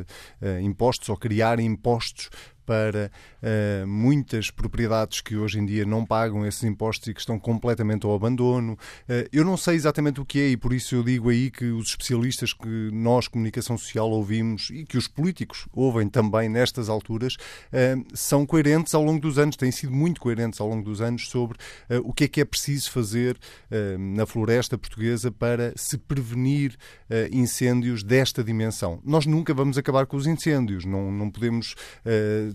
[0.63, 2.31] impostos ou criar impostos
[2.71, 3.11] para
[3.43, 8.07] uh, muitas propriedades que hoje em dia não pagam esses impostos e que estão completamente
[8.07, 8.75] ao abandono.
[9.09, 11.65] Uh, eu não sei exatamente o que é e por isso eu digo aí que
[11.65, 17.35] os especialistas que nós, comunicação social, ouvimos e que os políticos ouvem também nestas alturas
[17.35, 21.29] uh, são coerentes ao longo dos anos, têm sido muito coerentes ao longo dos anos
[21.29, 21.59] sobre
[22.05, 23.37] o que é que é preciso fazer
[23.99, 26.77] na floresta portuguesa para se prevenir
[27.33, 29.01] incêndios desta dimensão.
[29.05, 31.75] Nós nunca vamos acabar com os incêndios, não, não podemos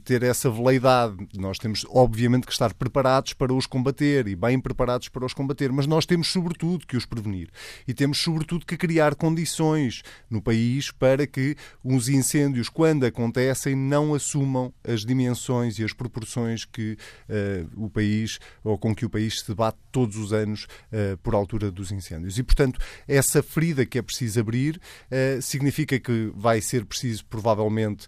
[0.06, 1.16] ter essa veleidade.
[1.36, 5.72] Nós temos, obviamente, que estar preparados para os combater e bem preparados para os combater,
[5.72, 7.50] mas nós temos, sobretudo, que os prevenir.
[7.88, 14.14] E temos, sobretudo, que criar condições no país para que os incêndios, quando acontecem, não
[14.14, 19.40] assumam as dimensões e as proporções que uh, o país, ou com que o país
[19.40, 22.38] se debate todos os anos uh, por altura dos incêndios.
[22.38, 28.08] E, portanto, essa ferida que é preciso abrir uh, significa que vai ser preciso, provavelmente,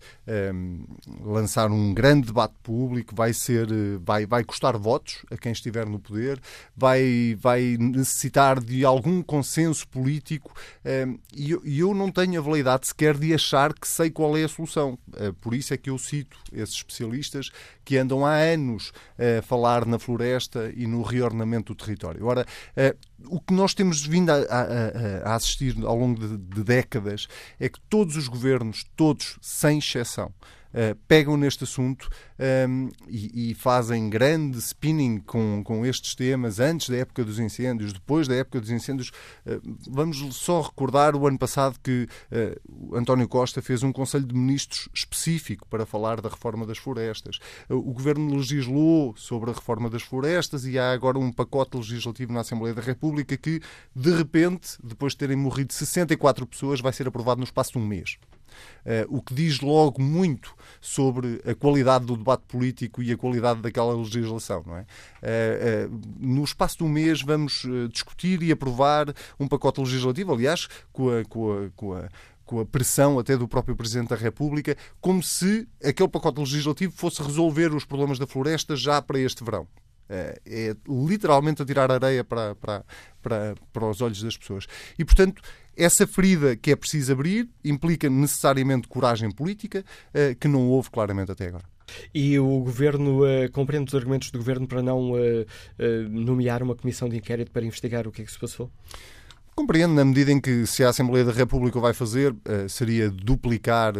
[1.24, 5.52] lançar um um grande debate público, vai ser, eh, vai, vai custar votos a quem
[5.52, 6.40] estiver no poder,
[6.76, 13.18] vai, vai necessitar de algum consenso político eh, e eu não tenho a validade sequer
[13.18, 14.98] de achar que sei qual é a solução.
[15.16, 17.50] Eh, por isso é que eu cito esses especialistas
[17.86, 22.26] que andam há anos a falar na floresta e no reornamento do território.
[22.26, 22.46] Ora,
[23.30, 27.70] o que nós temos vindo a, a, a assistir ao longo de, de décadas é
[27.70, 30.34] que todos os governos, todos, sem exceção,
[30.74, 36.60] eh, pegam neste assunto um, ehm, e, e, fazem grande spinning com, com estes temas
[36.60, 39.10] antes da época dos incêndios, depois da época dos incêndios.
[39.46, 44.36] Uh, vamos só recordar o ano passado que uh, António Costa fez um Conselho de
[44.36, 47.40] Ministros específico para falar da reforma das florestas.
[47.70, 52.42] o Governo legislou sobre a reforma das florestas e há agora um pacote legislativo na
[52.42, 53.62] Assembleia da República que,
[53.96, 57.88] de repente, depois de terem morrido 64 pessoas, vai ser aprovado no espaço de um
[57.88, 58.18] mês.
[58.86, 63.62] Uh, o que diz logo muito sobre a qualidade do debate político e a qualidade
[63.62, 64.64] daquela legislação.
[64.66, 64.82] Não é?
[64.82, 70.68] Uh, uh, no espaço de um mês vamos discutir e aprovar um pacote legislativo, aliás,
[70.92, 72.10] com a, com a, com a
[72.48, 77.22] com a pressão até do próprio Presidente da República, como se aquele pacote legislativo fosse
[77.22, 79.68] resolver os problemas da floresta já para este verão.
[80.10, 82.86] é literalmente a tirar areia para, para,
[83.22, 84.66] para, para os olhos das pessoas.
[84.98, 85.42] E, portanto,
[85.78, 89.84] essa ferida que é preciso abrir implica necessariamente coragem política,
[90.40, 91.66] que não houve claramente até agora.
[92.14, 96.76] E o Governo uh, compreende os argumentos do Governo para não uh, uh, nomear uma
[96.76, 98.70] comissão de inquérito para investigar o que é que se passou?
[99.58, 102.32] Compreendo, na medida em que se a Assembleia da República o vai fazer,
[102.70, 103.96] seria duplicar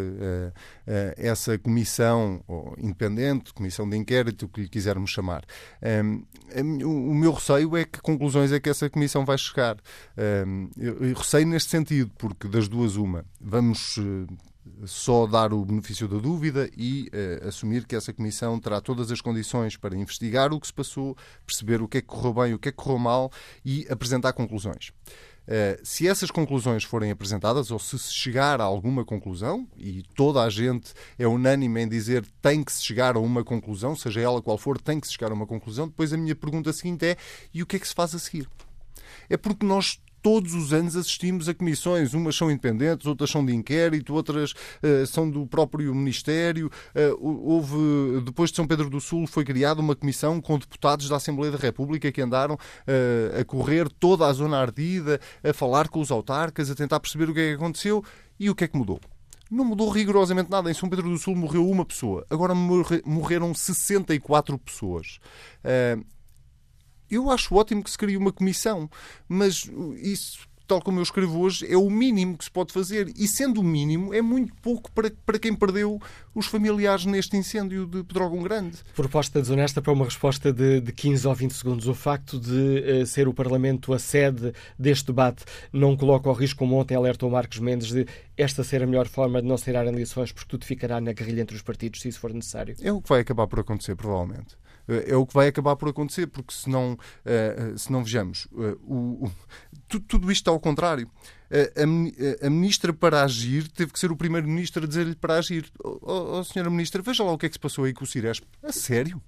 [1.18, 2.44] essa comissão
[2.78, 5.44] independente, comissão de inquérito, o que lhe quisermos chamar.
[6.86, 9.78] o meu receio é que conclusões é que essa comissão vai chegar.
[10.78, 14.00] eu receio neste sentido, porque das duas uma, vamos
[14.86, 19.22] só dar o benefício da dúvida e uh, assumir que essa comissão terá todas as
[19.22, 22.60] condições para investigar o que se passou, perceber o que é que correu bem, o
[22.60, 23.32] que é que correu mal
[23.66, 24.92] e apresentar conclusões.
[25.48, 30.44] Uh, se essas conclusões forem apresentadas, ou se se chegar a alguma conclusão, e toda
[30.44, 34.42] a gente é unânime em dizer tem que se chegar a uma conclusão, seja ela
[34.42, 37.18] qual for, tem que se chegar a uma conclusão, depois a minha pergunta seguinte é:
[37.54, 38.50] e o que é que se faz a seguir?
[39.30, 43.54] É porque nós todos os anos assistimos a comissões, umas são independentes, outras são de
[43.54, 46.72] inquérito, outras uh, são do próprio Ministério.
[46.96, 51.16] Uh, houve, depois de São Pedro do Sul, foi criada uma comissão com deputados da
[51.18, 56.00] Assembleia da República que andaram uh, a correr toda a zona ardida, a falar com
[56.00, 58.04] os autarcas, a tentar perceber o que é que aconteceu
[58.40, 59.00] e o que é que mudou.
[59.50, 60.70] Não mudou rigorosamente nada.
[60.70, 62.26] Em São Pedro do Sul morreu uma pessoa.
[62.30, 65.20] Agora morreram 64 pessoas.
[67.10, 68.90] Eu acho ótimo que se crie uma comissão,
[69.28, 69.70] mas
[70.02, 73.12] isso tal como eu escrevo hoje, é o mínimo que se pode fazer.
[73.16, 76.00] E sendo o mínimo, é muito pouco para, para quem perdeu
[76.36, 78.78] os familiares neste incêndio de Pedrógão Grande.
[78.94, 81.88] Proposta desonesta para uma resposta de, de 15 ou 20 segundos.
[81.88, 86.60] O facto de uh, ser o Parlamento a sede deste debate não coloca ao risco,
[86.60, 88.06] como ontem alertou Marcos Mendes, de
[88.36, 91.42] esta ser a melhor forma de não se tirar eleições, porque tudo ficará na guerrilha
[91.42, 92.76] entre os partidos, se isso for necessário?
[92.82, 96.28] É o que vai acabar por acontecer, provavelmente é o que vai acabar por acontecer,
[96.28, 99.32] porque se não, eh, se não vejamos, eh, o, o,
[100.08, 101.10] tudo isto está ao contrário.
[101.50, 105.72] A, a, ministra para agir teve que ser o primeiro-ministro a dizer-lhe para agir.
[105.82, 108.08] Oh, oh, senhora ministra, veja lá o que é que se passou aí com o
[108.08, 108.44] Ciresp.
[108.62, 109.22] A sério?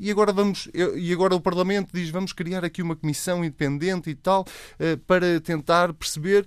[0.00, 4.14] E agora, vamos, e agora o Parlamento diz vamos criar aqui uma comissão independente e
[4.14, 4.46] tal
[4.78, 6.46] eh, para tentar perceber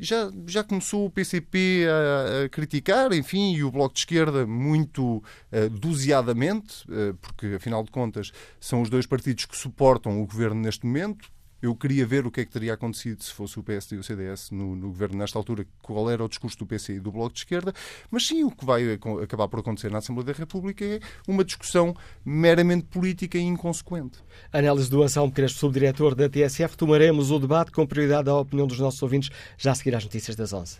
[0.00, 5.18] já, já começou o PCP a, a, criticar, enfim, e o Bloco de Esquerda muito
[5.18, 10.60] uh, doseadamente, uh, porque afinal de contas são os dois partidos que suportam o governo
[10.60, 11.30] neste momento.
[11.62, 14.02] Eu queria ver o que é que teria acontecido se fosse o PSD e o
[14.02, 17.34] CDS no, no, governo nesta altura, qual era o discurso do PC e do Bloco
[17.34, 17.72] de Esquerda,
[18.10, 21.94] mas sim, o que vai acabar por acontecer na Assembleia da República é uma discussão
[22.24, 24.18] meramente política e inconsequente.
[24.52, 26.76] Análise do Anselmo Crespo, subdiretor da TSF.
[26.76, 30.36] Tomaremos o debate com prioridade à opinião dos nossos ouvintes já a seguir às notícias
[30.36, 30.78] das 11.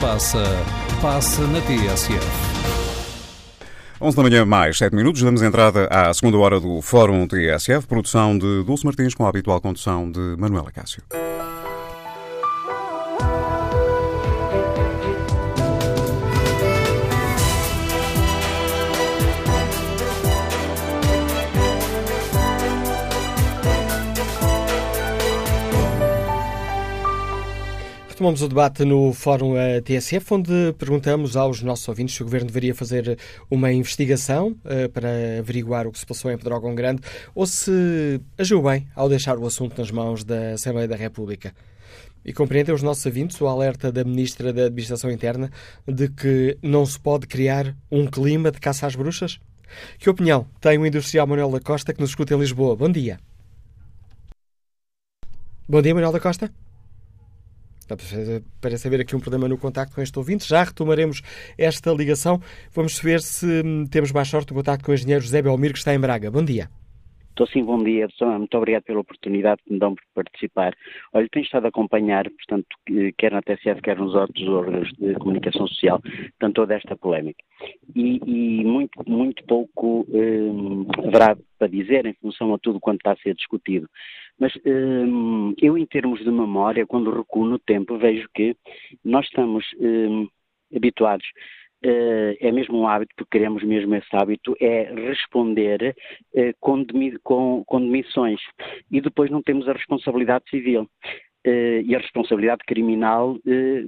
[0.00, 0.42] Passa,
[1.02, 2.26] passa na TSF.
[4.00, 5.22] 11 da manhã, mais 7 minutos.
[5.22, 9.60] Damos entrada à segunda hora do Fórum TSF, produção de Dulce Martins, com a habitual
[9.60, 11.02] condução de Manuela Cássio.
[28.20, 32.74] Retomamos o debate no Fórum TSF, onde perguntamos aos nossos ouvintes se o Governo deveria
[32.74, 33.18] fazer
[33.50, 35.08] uma investigação uh, para
[35.38, 37.00] averiguar o que se passou em Pedrógão Grande
[37.34, 41.54] ou se agiu bem ao deixar o assunto nas mãos da Assembleia da República.
[42.22, 45.50] E compreendem os nossos ouvintes o alerta da Ministra da Administração Interna
[45.88, 49.40] de que não se pode criar um clima de caça às bruxas?
[49.98, 52.76] Que opinião tem o industrial Manuel da Costa que nos escuta em Lisboa?
[52.76, 53.18] Bom dia.
[55.66, 56.52] Bom dia, Manuel da Costa.
[58.60, 60.48] Parece haver aqui um problema no contacto com este ouvinte.
[60.48, 61.22] Já retomaremos
[61.56, 62.40] esta ligação.
[62.74, 65.78] Vamos ver se hum, temos mais sorte no contacto com o engenheiro José Belmiro, que
[65.78, 66.30] está em Braga.
[66.30, 66.68] Bom dia.
[67.30, 68.06] Estou sim, bom dia.
[68.20, 70.76] Muito obrigado pela oportunidade que me dão de participar.
[71.12, 72.66] Olha, tenho estado a acompanhar, portanto,
[73.16, 77.42] quer na TSF, quer nos outros órgãos de comunicação social, portanto, toda esta polémica.
[77.94, 83.12] E, e muito, muito pouco hum, haverá para dizer em função a tudo quanto está
[83.12, 83.88] a ser discutido.
[84.40, 88.56] Mas hum, eu, em termos de memória, quando recuo no tempo, vejo que
[89.04, 90.26] nós estamos hum,
[90.74, 91.26] habituados
[91.84, 95.94] uh, é mesmo um hábito, porque queremos mesmo esse hábito, é responder
[96.34, 98.40] uh, com, demi com, com demissões.
[98.90, 100.88] E depois não temos a responsabilidade civil.
[101.46, 103.38] Uh, e a responsabilidade criminal,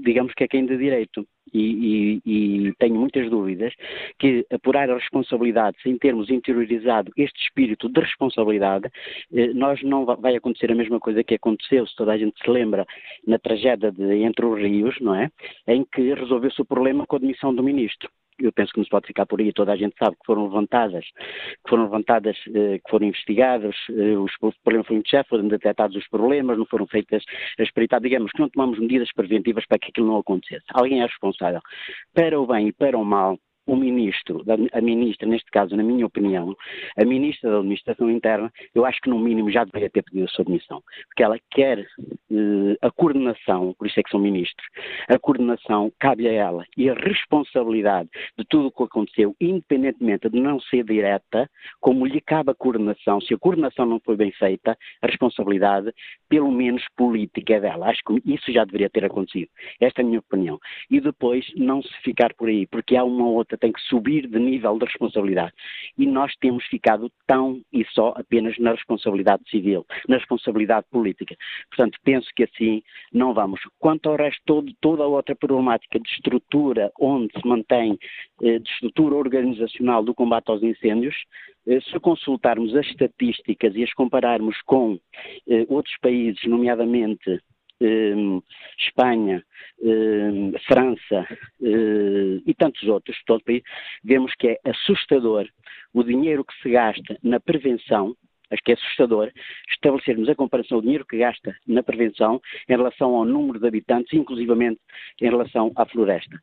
[0.00, 1.26] digamos que é quem de direito.
[1.53, 3.74] E, e, e, tenho muitas dúvidas
[4.18, 10.36] que apurar as responsabilidades em termos interiorizado este espírito de responsabilidade, uh, nós não vai
[10.36, 12.86] acontecer a mesma coisa que aconteceu, se toda a gente se lembra,
[13.26, 15.30] na tragédia de Entre os Rios, não é?
[15.66, 18.09] Em que resolveu-se o problema com a demissão do ministro
[18.39, 20.45] eu penso que não se pode ficar por aí, toda a gente sabe que foram
[20.45, 25.97] levantadas, que foram levantadas, eh, que foram investigados, eh, os problemas foram muito foram detectados
[25.97, 27.22] os problemas, não foram feitas
[27.59, 30.64] as peritadas, digamos que não tomamos medidas preventivas para que aquilo não acontecesse.
[30.72, 31.61] Alguém é responsável.
[32.14, 34.42] Para o bem e para o mal, o ministro,
[34.72, 36.56] a ministra, neste caso, na minha opinião,
[36.96, 40.28] a ministra da Administração Interna, eu acho que no mínimo já deveria ter pedido a
[40.28, 44.66] sua demissão, porque ela quer eh, a coordenação, por isso é que são ministros,
[45.08, 50.40] a coordenação cabe a ela e a responsabilidade de tudo o que aconteceu, independentemente de
[50.40, 51.48] não ser direta,
[51.80, 55.92] como lhe cabe a coordenação, se a coordenação não foi bem feita, a responsabilidade,
[56.28, 57.88] pelo menos política, é dela.
[57.88, 59.48] Acho que isso já deveria ter acontecido.
[59.80, 60.58] Esta é a minha opinião.
[60.90, 64.38] E depois não se ficar por aí, porque há uma outra tem que subir de
[64.38, 65.53] nível de responsabilidade.
[65.98, 71.36] E nós temos ficado tão e só apenas na responsabilidade civil, na responsabilidade política.
[71.68, 72.82] Portanto, penso que assim
[73.12, 73.61] não vamos.
[73.78, 77.98] Quanto ao resto, todo, toda a outra problemática de estrutura, onde se mantém,
[78.42, 81.14] eh, de estrutura organizacional do combate aos incêndios,
[81.66, 84.98] eh, se consultarmos as estatísticas e as compararmos com
[85.48, 87.40] eh, outros países, nomeadamente
[88.78, 89.45] Espanha,
[89.83, 91.26] ehm, França
[91.62, 93.62] eh, e tantos outros, todo o país,
[94.05, 95.49] vemos que é assustador
[95.93, 98.16] o dinheiro que se gasta na prevenção
[98.53, 99.33] acho que é assustador
[99.70, 104.12] estabelecermos a comparação do dinheiro que gasta na prevenção em relação ao número de habitantes,
[104.12, 104.78] inclusivamente
[105.20, 106.39] em relação à floresta.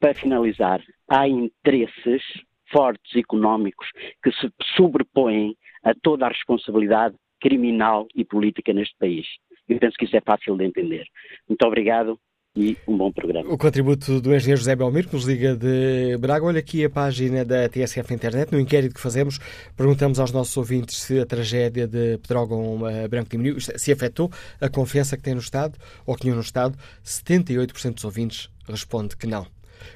[0.00, 2.22] Para finalizar, há interesses
[2.70, 3.86] fortes económicos
[4.22, 9.26] que se sobrepõem a toda a responsabilidade criminal e política neste país.
[9.68, 11.04] Eu penso que isso é fácil de entender.
[11.48, 12.18] Muito obrigado
[12.56, 13.52] e um bom programa.
[13.52, 16.46] O contributo do engenheiro José Belmiro, que nos liga de Braga.
[16.46, 18.50] Olha aqui a página da TSF Internet.
[18.50, 19.38] No inquérito que fazemos,
[19.76, 24.68] perguntamos aos nossos ouvintes se a tragédia de Pedrógão eh, Branco diminuiu, se afetou a
[24.68, 26.76] confiança que tem no Estado ou que tinham no Estado.
[27.04, 29.46] 78% dos ouvintes responde que não.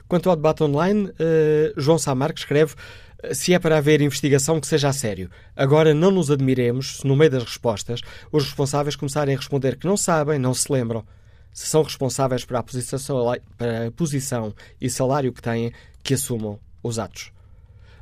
[0.06, 2.74] Quanto ao debate online, uh, João Samar escreve
[3.32, 5.30] se é para haver investigação, que seja a sério.
[5.56, 8.00] Agora, não nos admiremos se, no meio das respostas,
[8.32, 11.04] os responsáveis começarem a responder que não sabem, não se lembram.
[11.52, 12.98] Se são responsáveis para a posição,
[13.58, 17.32] para a posição e salário que têm, que assumam os atos.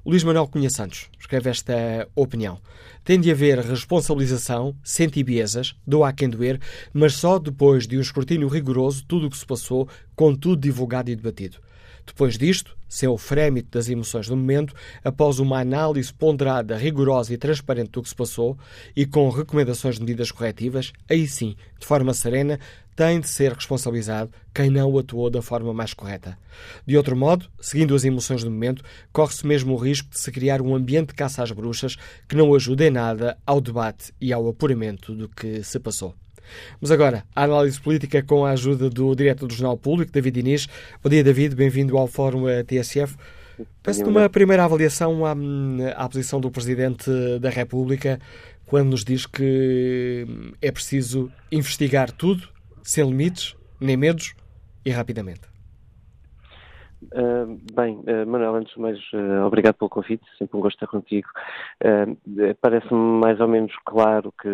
[0.05, 2.59] Luís Manuel Cunha Santos escreve esta opinião.
[3.05, 6.61] Tem de haver responsabilização, sem tibiezas, do a quem doer,
[6.93, 11.11] mas só depois de um escrutínio rigoroso tudo o que se passou, com tudo divulgado
[11.11, 11.59] e debatido.
[12.09, 17.37] Depois disto, sem o frémito das emoções do momento, após uma análise ponderada, rigorosa e
[17.37, 18.59] transparente do que se passou
[18.97, 22.59] e com recomendações de medidas corretivas, aí sim, de forma serena,
[22.97, 26.37] tem de ser responsabilizado quem não atuou da forma mais correta.
[26.87, 28.83] De outro modo, seguindo as emoções do momento,
[29.13, 31.95] corre-se mesmo o risco de se criar um ambiente de caça às bruxas
[32.27, 36.15] que não ajude em nada ao debate e ao apuramento do que se passou.
[36.81, 40.69] Mas agora, a análise política com a ajuda do diretor do Jornal Público, David Inês.
[41.03, 43.17] Bom dia, David, bem-vindo ao Fórum TSF.
[43.83, 45.35] Peço uma primeira avaliação à,
[45.97, 48.21] à posição do Presidente da República,
[48.67, 50.27] quando nos diz que
[50.61, 52.49] é preciso investigar tudo,
[52.83, 54.35] sem limites, nem medos
[54.85, 55.58] e rapidamente.
[57.03, 60.87] Uh, bem, uh, Manuel, antes de mais, uh, obrigado pelo convite, sempre um gosto estar
[60.89, 61.29] contigo.
[62.61, 64.49] Parece-me mais ou menos claro que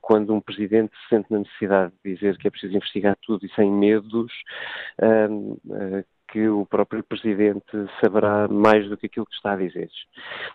[0.00, 3.54] quando um presidente se sente na necessidade de dizer que é preciso investigar tudo e
[3.54, 4.32] sem medos,
[6.30, 7.70] que o próprio Presidente
[8.00, 9.90] saberá mais do que aquilo que está a dizer.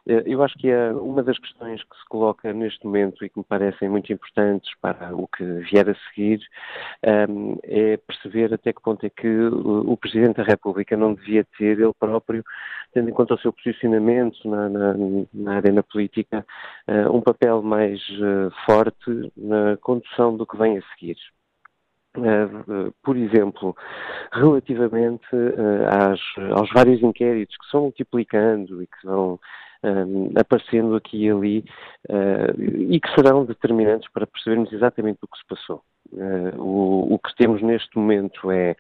[0.08, 3.38] Eh, eu acho que é uma das questões que se coloca neste momento e que
[3.38, 6.40] me parecem muito importantes para o que vier a seguir
[7.04, 11.80] ehm, é perceber até que ponto é que o Presidente da República não devia ter
[11.80, 12.44] ele próprio,
[12.94, 14.94] tendo em conta o seu posicionamento na, na,
[15.34, 16.46] na arena política,
[16.88, 21.18] eh, um papel mais eh, forte na condução do que vem a seguir.
[22.18, 23.76] Uh, por exemplo,
[24.32, 26.20] relativamente uh, às,
[26.58, 29.40] aos vários inquéritos que se vão multiplicando e que vão
[30.36, 31.66] aparecendo aqui e ali
[32.10, 35.82] uh, e que serão determinantes para percebermos exatamente o que se passou.
[36.58, 38.76] O, o, que temos neste momento é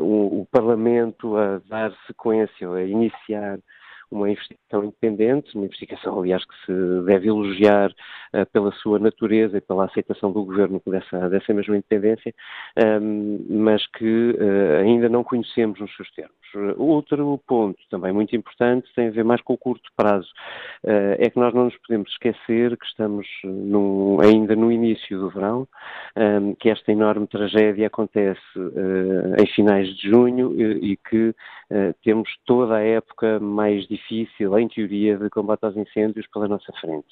[0.00, 3.58] o, o, Parlamento a dar sequência, a iniciar
[4.10, 9.60] uma investigação independente, uma investigação, aliás, que se deve elogiar uh, pela sua natureza e
[9.60, 12.34] pela aceitação do governo dessa, dessa mesma independência,
[13.02, 16.37] um, mas que uh, ainda não conhecemos nos seus termos.
[16.76, 20.28] Outro ponto também muito importante tem a ver mais com o curto prazo.
[20.84, 25.30] Uh, é que nós não nos podemos esquecer que estamos no, ainda no início do
[25.30, 25.66] verão,
[26.16, 28.40] um, que esta enorme tragédia acontece
[29.38, 31.34] em finais de junho e, que
[32.02, 37.06] temos toda a época mais difícil, em teoria, de combate aos incêndios pela nossa frente.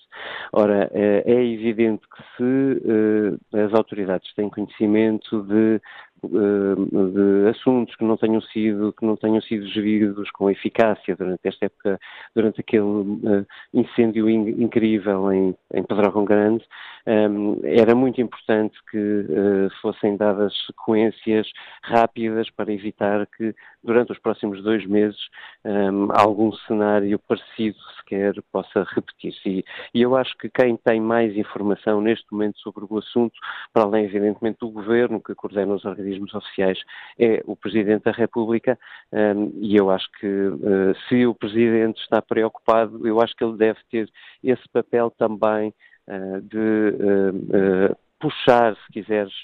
[0.53, 5.81] Ora, é evidente que se as autoridades têm conhecimento de eh,
[6.25, 11.67] de assuntos que não tenham sido que não tenham sido geridos com eficácia durante esta
[11.67, 12.01] época,
[12.35, 16.65] durante aquele uh, incêndio in, incrível em, em Pedrógão Grande,
[17.07, 21.49] um, era muito importante que uh, fossem dadas sequências
[21.83, 23.55] rápidas para evitar que
[23.87, 25.19] durante os próximos dois meses
[25.65, 29.49] um, algum cenário parecido sequer possa repetir-se.
[29.49, 29.65] E,
[29.95, 33.35] e eu acho que quem tem mais informação neste momento sobre o assunto,
[33.73, 36.79] para além evidentemente do governo que coordena os organismos oficiais
[37.19, 38.79] é o Presidente da República
[39.13, 43.57] um, e eu acho que uh, se o Presidente está preocupado, eu acho que ele
[43.57, 44.09] deve ter
[44.43, 45.73] esse papel também
[46.09, 49.35] uh, de uh, puxar, se quiseres,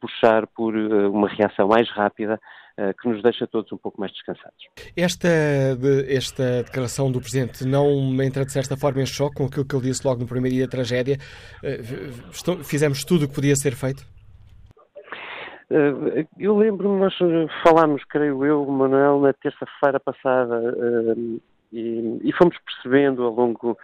[0.00, 2.40] puxar por uma reação mais rápida
[3.00, 4.56] que nos deixa todos um pouco mais descansados.
[4.96, 5.28] Esta,
[6.08, 7.88] esta declaração do Presidente não
[8.22, 10.66] entra de certa forma em choque com aquilo que ele disse logo no primeiro dia
[10.66, 11.16] da tragédia?
[12.64, 14.04] Fizemos tudo o que podia ser feito?
[15.70, 21.40] Eh, eu lembro-me, nós eh, falámos, creio eu, Manuel, na terça-feira passada eh,
[21.72, 23.76] e, e, fomos percebendo ao longo,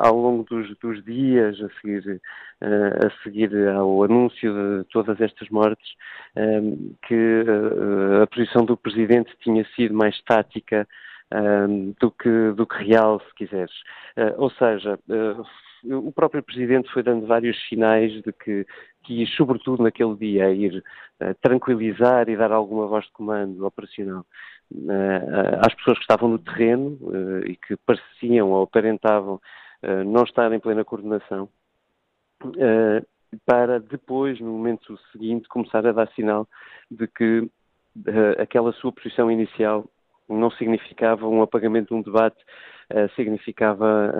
[0.00, 2.20] ao longo dos, dos dias a seguir,
[2.60, 5.88] a seguir ao anúncio de todas estas mortes
[7.06, 7.44] que
[8.22, 10.88] a posição do Presidente tinha sido mais tática
[12.00, 13.74] do, que, do que real, se quiseres.
[14.36, 14.98] ou seja,
[15.84, 18.66] o próprio Presidente foi dando vários sinais de que
[19.36, 20.82] sobretudo naquele dia, ir
[21.20, 24.24] uh, tranquilizar e dar alguma voz de comando operacional uh,
[25.60, 29.40] às pessoas que estavam no terreno uh, e que pareciam ou aparentavam
[30.06, 31.46] não estar em plena coordenação,
[33.44, 36.48] para depois, no momento seguinte, começar a dar sinal
[36.90, 37.46] de que
[38.38, 39.84] aquela sua posição inicial
[40.26, 42.42] não significava um apagamento de um debate
[43.14, 44.10] significava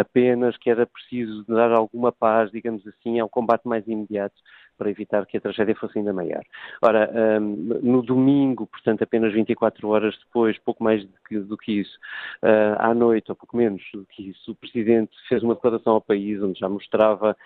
[0.00, 4.34] apenas que era preciso dar alguma paz, digamos assim, ao combate mais imediato
[4.76, 6.42] para evitar que a tragédia fosse ainda maior.
[6.82, 7.10] Ora,
[7.40, 11.98] um, no domingo, portanto, apenas 24 horas depois, pouco mais do que, do que isso,
[12.42, 16.00] uh, à noite, ou pouco menos do que isso, o Presidente fez uma declaração ao
[16.00, 17.36] país onde já mostrava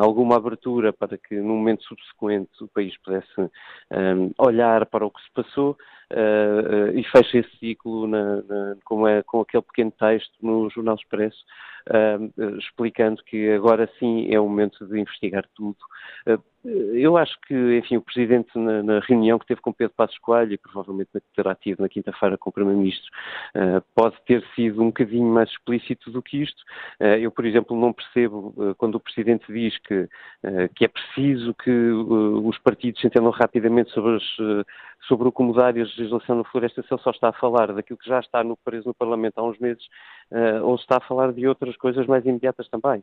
[0.00, 5.22] alguma abertura para que, no momento subsequente, o país pudesse um, olhar para o que
[5.22, 5.76] se passou
[6.12, 10.96] uh, e fecha esse ciclo na, na, com, a, com, aquele pequeno texto no Jornal
[10.96, 11.44] Expresso,
[12.58, 15.76] explicando que agora sim é o momento de investigar tudo
[16.64, 20.52] eu acho que, enfim, o Presidente, na, na, reunião que teve com Pedro Passos Coelho
[20.52, 23.10] e provavelmente terá tido na quinta-feira com o Primeiro-Ministro,
[23.56, 26.62] uh, pode ter sido um bocadinho mais explícito do que isto.
[27.00, 30.08] Uh, eu, por exemplo, não percebo uh, quando o Presidente diz que,
[30.74, 34.66] que é preciso que os partidos se entendam rapidamente sobre, as,
[35.06, 37.72] sobre o como dar e a legislação no floresta, se ele só está a falar
[37.72, 39.84] daquilo que já está no, preso no Parlamento há uns meses,
[40.62, 43.02] ou se está a falar de outras coisas mais imediatas também.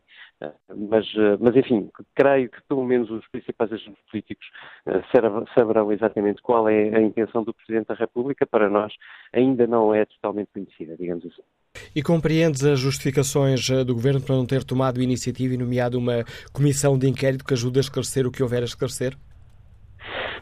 [0.89, 1.05] mas,
[1.39, 4.47] mas, enfim, creio que pelo menos os principais agentes políticos
[4.85, 5.01] eh,
[5.55, 8.45] saberão exatamente qual é a intenção do Presidente da República.
[8.45, 8.93] Para nós,
[9.33, 11.43] ainda não é totalmente conhecida, digamos assim.
[11.95, 16.23] E compreendes as justificações eh, do Governo para não ter tomado iniciativa e nomeado uma
[16.53, 19.15] comissão de inquérito que ajude a esclarecer o que houver a esclarecer?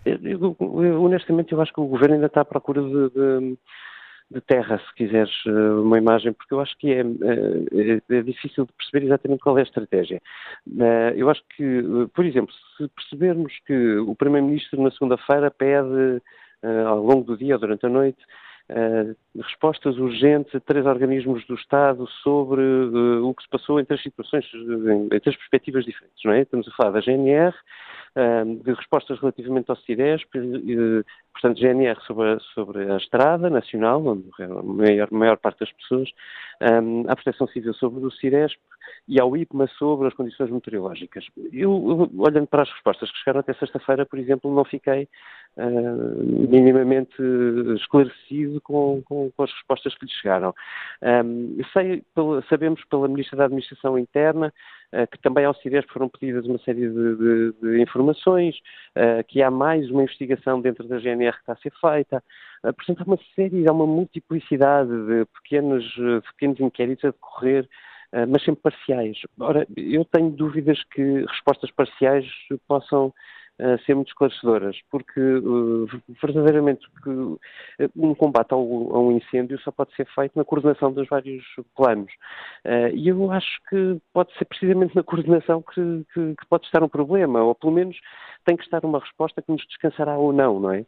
[0.05, 3.57] Eu, eu, honestamente, eu acho que o Governo ainda está à procura de, de
[4.29, 8.65] de terra, se quiseres eh, uma imagem, porque eu acho que é, é, é, difícil
[8.65, 10.21] de perceber exatamente qual é a estratégia.
[11.15, 11.81] Eu acho que,
[12.13, 16.21] por exemplo, se percebermos que o Primeiro-Ministro na segunda-feira pede
[16.85, 18.19] ao longo do dia, durante a noite,
[19.35, 24.45] respostas urgentes a três organismos do Estado sobre o que se passou entre as situações,
[25.11, 26.41] entre as perspectivas diferentes, não é?
[26.41, 27.53] Estamos a falar da GNR,
[28.63, 30.29] de respostas relativamente ao CIDESP,
[31.31, 36.09] portanto, GNR sobre a, sobre a estrada nacional, onde a maior, maior parte das pessoas,
[37.07, 38.59] a Proteção Civil sobre o CIDESP,
[39.07, 41.25] e ao IPMA sobre as condições meteorológicas.
[41.51, 45.07] Eu, olhando para as respostas que chegaram até sexta-feira, por exemplo, não fiquei
[45.57, 47.15] uh, minimamente
[47.75, 50.53] esclarecido com, com, com, as respostas que lhe chegaram.
[51.01, 54.53] Um, sei, pela, sabemos pela Ministra da Administração Interna
[54.93, 58.55] uh, que também ao CIDESP foram pedidas uma série de, de, de informações,
[58.95, 62.23] uh, que há mais uma investigação dentro da GNR que está a ser feita.
[62.61, 65.85] portanto, há uma série, há uma multiplicidade de pequenos,
[66.31, 67.67] pequenos inquéritos a decorrer
[68.29, 69.17] mas sempre parciais.
[69.39, 72.25] Ora, eu tenho dúvidas que respostas parciais
[72.67, 73.13] possam
[73.59, 75.87] uh, ser muito esclarecedoras, porque uh,
[76.21, 76.87] verdadeiramente
[77.95, 81.43] um combate a um incêndio só pode ser feito na coordenação dos vários
[81.75, 82.11] planos.
[82.93, 86.89] E eu acho que pode ser precisamente na coordenação que, que, que, pode estar um
[86.89, 87.97] problema, ou pelo menos
[88.45, 90.85] tem que estar uma resposta que nos descansará ou não, não é?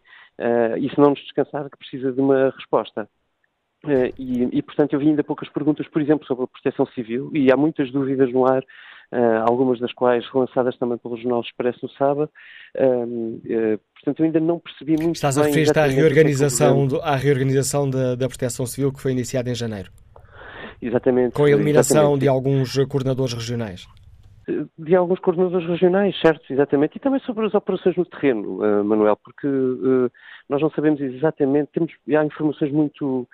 [0.79, 3.09] e se não nos descansar, que precisa de uma resposta.
[3.83, 7.31] Uh, e, e, portanto, eu vi ainda poucas perguntas, por exemplo, sobre a proteção civil,
[7.33, 11.79] e há muitas dúvidas no ar uh, algumas das quais lançadas também pelo Jornal Expresso
[11.83, 12.29] no sábado.
[12.75, 17.15] Uh, portanto, eu ainda não percebi muito Estás a referir à é reorganização, do, à
[17.15, 19.89] reorganização da, da Proteção Civil que foi iniciada em janeiro.
[20.81, 21.33] Exatamente.
[21.33, 22.21] Com a eliminação exatamente.
[22.21, 23.87] de alguns coordenadores regionais
[24.79, 29.47] de alguns coordenadores regionais, certo, exatamente, e também sobre as operações no terreno, Manuel, porque
[30.49, 33.27] nós não sabemos exatamente, temos, há informações muito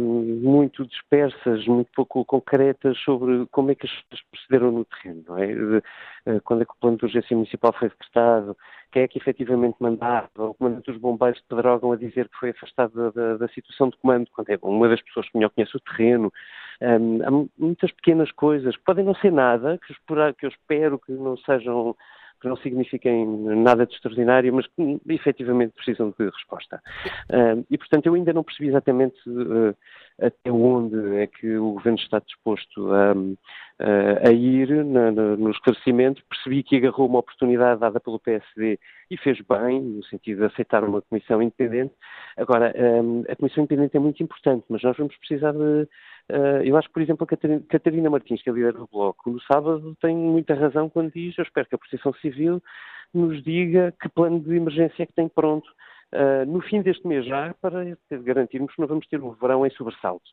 [0.00, 5.38] muito dispersas, muito pouco concretas sobre como é que as pessoas procederam no terreno, não
[5.38, 5.52] é?
[5.52, 8.56] Uh, quando é que o plano de urgência municipal foi decretado,
[8.90, 12.50] quem é que efetivamente mandava, o comandante dos bombeiros de Pedrógão a dizer que foi
[12.50, 15.76] afastado da, da, da, situação de comando, quando é uma das pessoas que melhor conhece
[15.76, 16.32] o terreno.
[16.80, 21.96] Um, há muitas pequenas coisas podem não ser nada, que eu espero que não sejam
[22.42, 26.82] que não signifiquem nada de extraordinário, mas que efetivamente precisam de resposta.
[27.30, 29.74] Uh, e, portanto, eu ainda não percebi exatamente uh,
[30.22, 33.12] até onde é que o Governo está disposto a,
[34.28, 36.22] a ir no esclarecimento.
[36.28, 38.78] Percebi que agarrou uma oportunidade dada pelo PSD
[39.10, 41.92] e fez bem, no sentido de aceitar uma comissão independente.
[42.36, 45.88] Agora, um, a comissão independente é muito importante, mas nós vamos precisar de
[46.30, 49.40] Uh, eu acho que, por exemplo, a Catarina Martins, que é líder do Bloco, no
[49.42, 52.62] sábado tem muita razão quando diz, eu espero que a Proteção Civil
[53.12, 55.68] nos diga que plano de emergência é que tem pronto
[56.14, 59.70] uh, no fim deste mês já, para garantirmos que não vamos ter um verão em
[59.70, 60.24] sobressalto.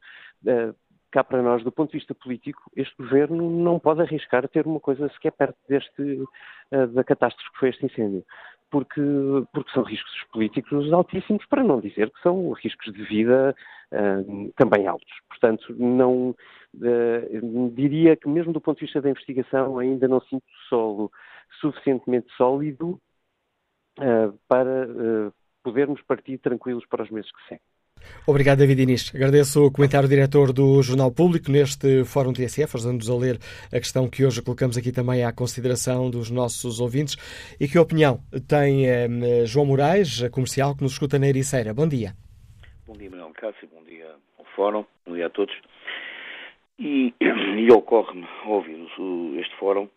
[0.45, 0.75] Uh,
[1.11, 4.79] cá para nós, do ponto de vista político, este governo não pode arriscar ter uma
[4.79, 6.23] coisa sequer perto deste,
[6.69, 8.23] da catástrofe que foi este incêndio
[8.69, 9.01] porque,
[9.53, 13.55] porque são riscos políticos altíssimos, para não dizer que são riscos de vida
[13.91, 15.11] uh, também altos.
[15.27, 20.45] Portanto, não uh, diria que mesmo do ponto de vista da investigação ainda não sinto
[20.67, 21.11] solo
[21.59, 22.99] suficientemente sólido
[23.99, 24.87] uh, para
[25.63, 27.61] podermos partir tranquilos para os meses que seguem.
[28.25, 29.11] Obrigado, David Inês.
[29.13, 33.37] Agradeço o comentário do diretor do Jornal Público neste Fórum TSF, ajudando-nos a ler
[33.73, 37.15] a questão que hoje colocamos aqui também à consideração dos nossos ouvintes.
[37.59, 41.73] E que opinião tem eh, João Moraes, comercial, que nos escuta na Ericeira?
[41.73, 42.13] Bom dia.
[42.87, 43.67] Bom dia, Manuel Cássio.
[43.73, 44.85] Bom dia ao Fórum.
[45.05, 45.55] Bom dia a todos.
[46.77, 48.79] E, e ocorre-me ouvir
[49.39, 49.89] este Fórum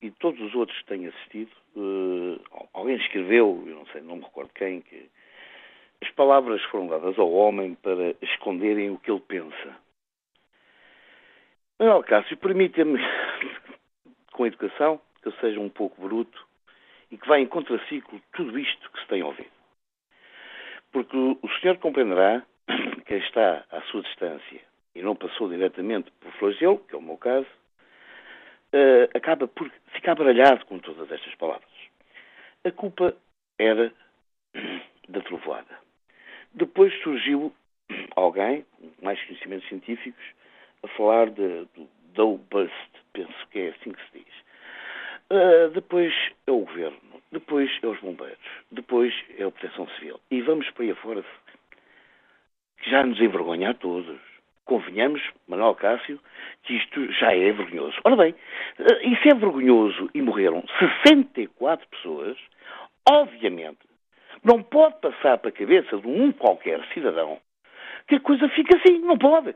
[0.00, 1.50] e todos os outros que têm assistido.
[1.76, 2.40] Uh,
[2.72, 5.08] alguém escreveu, eu não sei, não me recordo quem, que
[6.02, 9.76] as palavras foram dadas ao homem para esconderem o que ele pensa.
[11.78, 12.98] Manuel Cássio, permita-me,
[14.32, 16.46] com educação, que eu seja um pouco bruto
[17.10, 19.50] e que vá em contraciclo tudo isto que se tem ouvido.
[20.92, 22.42] Porque o senhor compreenderá
[23.06, 24.60] que está à sua distância
[24.94, 27.46] e não passou diretamente por flagelo, que é o meu caso,
[28.72, 31.68] uh, acaba por ficar baralhado com todas estas palavras.
[32.64, 33.14] A culpa
[33.58, 33.92] era
[35.08, 35.78] da trovoada.
[36.54, 37.52] Depois surgiu
[38.16, 40.24] alguém, com mais conhecimentos científicos,
[40.82, 44.34] a falar de, do Dow Bust, penso que é assim que se diz.
[45.30, 46.14] Uh, depois
[46.46, 46.98] é o governo,
[47.30, 48.38] depois é os bombeiros,
[48.70, 50.18] depois é a proteção civil.
[50.30, 51.24] E vamos para aí afora,
[52.78, 54.27] que já nos envergonha a todos.
[54.68, 56.20] Convenhamos, Manuel Cássio,
[56.62, 57.96] que isto já é vergonhoso.
[58.04, 58.34] Ora bem,
[58.78, 62.36] uh, isso é vergonhoso e morreram 64 pessoas,
[63.08, 63.88] obviamente
[64.44, 67.38] não pode passar para a cabeça de um qualquer cidadão
[68.06, 68.98] que a coisa fica assim.
[69.00, 69.54] Não pode.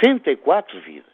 [0.00, 1.06] 64 vidas.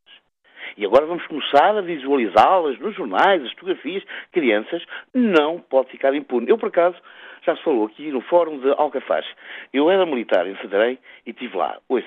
[0.76, 4.02] E agora vamos começar a visualizá-las nos jornais, as fotografias.
[4.32, 4.84] Crianças,
[5.14, 6.48] não pode ficar impune.
[6.48, 6.96] Eu, por acaso,
[7.44, 9.26] já se falou aqui no Fórum de Alcafaz.
[9.72, 11.78] Eu era militar em Cedrei e estive lá.
[11.88, 12.06] Ouça,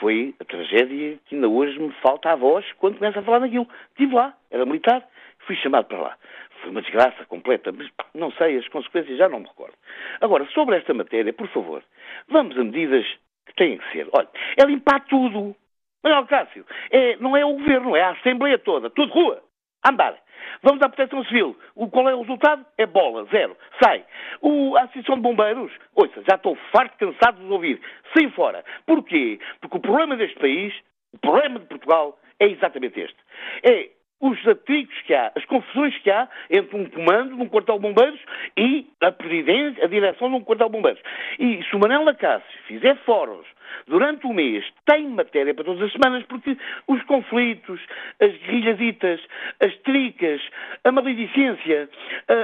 [0.00, 3.68] foi a tragédia que ainda hoje me falta a voz quando começa a falar daquilo.
[3.90, 5.06] Estive lá, era militar,
[5.46, 6.16] fui chamado para lá.
[6.60, 9.74] Foi uma desgraça completa, mas não sei, as consequências já não me recordo.
[10.20, 11.82] Agora, sobre esta matéria, por favor,
[12.28, 13.06] vamos a medidas
[13.46, 14.08] que têm que ser.
[14.12, 15.54] Olha, é limpar tudo.
[16.02, 19.42] Manuel Cássio, é, não é o governo, é a Assembleia toda, tudo rua,
[19.84, 20.16] andar.
[20.62, 21.56] Vamos à Proteção Civil.
[21.74, 22.64] O, qual é o resultado?
[22.76, 23.56] É bola, zero.
[23.82, 24.04] Sai.
[24.40, 27.80] O, a Associação de Bombeiros, ouça, já estou farto, cansado de ouvir.
[28.12, 28.64] Sai fora.
[28.86, 29.38] Porquê?
[29.60, 30.74] Porque o problema deste país,
[31.12, 33.16] o problema de Portugal, é exatamente este.
[33.62, 33.90] É
[34.20, 38.20] os atricos que há, as confusões que há entre um comando num quartel de bombeiros
[38.56, 41.00] e a presidência, a direção de um quartel de bombeiros.
[41.38, 43.46] E se o Manel Lacácio fizer fóruns
[43.86, 46.56] durante o mês, tem matéria para todas as semanas, porque
[46.86, 47.80] os conflitos,
[48.20, 49.20] as guerrilhasitas,
[49.60, 50.40] as tricas,
[50.84, 51.88] a maledicência,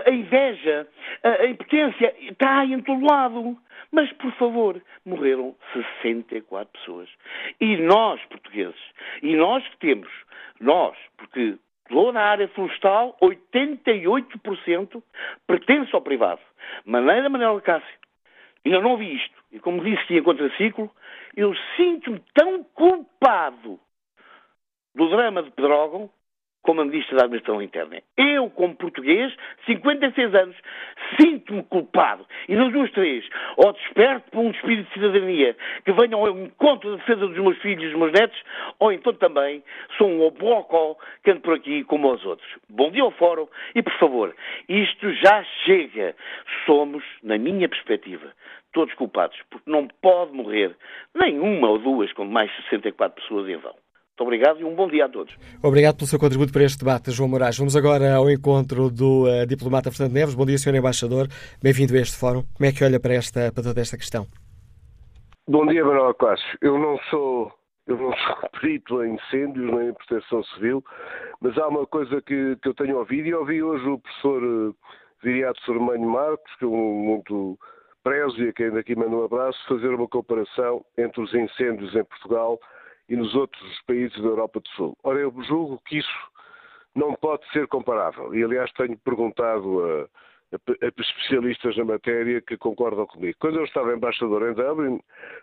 [0.07, 0.87] a, inveja,
[1.22, 3.59] a, impotência, está em todo lado.
[3.93, 7.09] Mas, por favor, morreram 64 pessoas.
[7.61, 8.81] E nós, portugueses,
[9.22, 10.11] e nós que temos,
[10.61, 11.59] nós, porque
[11.89, 15.03] toda a área florestal, 88%
[15.47, 16.41] pertence ao privado.
[16.85, 17.99] Maneira Manuel Cássio.
[18.64, 19.35] Ainda não vi isto.
[19.53, 20.91] E como disse que ia contra ciclo,
[21.37, 23.79] eu sinto-me tão culpado
[24.95, 26.11] do drama de Pedrógão
[26.64, 28.02] como a Ministra da Administração Interna.
[28.16, 29.32] Eu, como português,
[29.66, 30.56] 56 anos,
[31.20, 32.26] sinto-me culpado.
[32.48, 33.24] E das duas, três,
[33.56, 37.58] ou desperto por um espírito de cidadania que venha ao encontro da defesa dos meus
[37.58, 38.42] filhos e dos meus netos,
[38.80, 39.62] ou então também
[39.96, 42.48] sou um obocó que ando por aqui como os outros.
[42.68, 44.34] Bom dia ao Fórum e, por favor,
[44.68, 46.16] isto já chega.
[46.64, 48.32] Somos, na minha perspectiva,
[48.72, 50.74] todos culpados, porque não pode morrer
[51.14, 53.84] nem uma ou duas com mais de 64 pessoas em vão.
[54.14, 55.36] Muito obrigado e um bom dia a todos.
[55.60, 57.58] Obrigado pelo seu contributo para este debate, João Moraes.
[57.58, 60.36] Vamos agora ao encontro do uh, diplomata Fernando Neves.
[60.36, 60.76] Bom dia, Sr.
[60.76, 61.26] Embaixador.
[61.60, 62.44] Bem-vindo a este fórum.
[62.54, 64.24] Como é que olha para, esta, para toda esta questão?
[65.48, 66.46] Bom dia, Manuel Cássio.
[66.62, 67.50] Eu não sou
[67.88, 70.84] eu não sou perito em incêndios nem em proteção civil,
[71.40, 74.76] mas há uma coisa que, que eu tenho ouvido e ouvi hoje o professor uh,
[75.24, 77.58] Viriato Sormanho Marcos, que eu muito
[78.04, 82.04] prezo e a quem daqui mando um abraço, fazer uma comparação entre os incêndios em
[82.04, 82.60] Portugal
[83.09, 84.96] e nos outros países da Europa do Sul.
[85.02, 86.32] Ora, eu julgo que isso
[86.94, 88.34] não pode ser comparável.
[88.34, 93.36] E, aliás, tenho perguntado a, a, a especialistas na matéria que concordam comigo.
[93.40, 95.00] Quando eu estava embaixador em Dublin,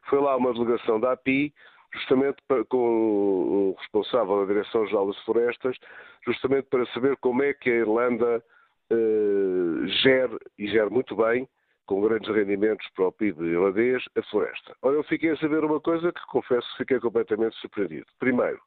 [0.09, 1.53] foi lá uma delegação da API,
[1.93, 5.77] justamente para, com o responsável da Direção-Geral das Florestas,
[6.25, 8.43] justamente para saber como é que a Irlanda
[8.91, 11.47] uh, gere, e gere muito bem,
[11.85, 14.75] com grandes rendimentos para o PIB irlandês, a floresta.
[14.81, 18.05] Ora, eu fiquei a saber uma coisa que confesso que fiquei completamente surpreendido.
[18.19, 18.59] Primeiro,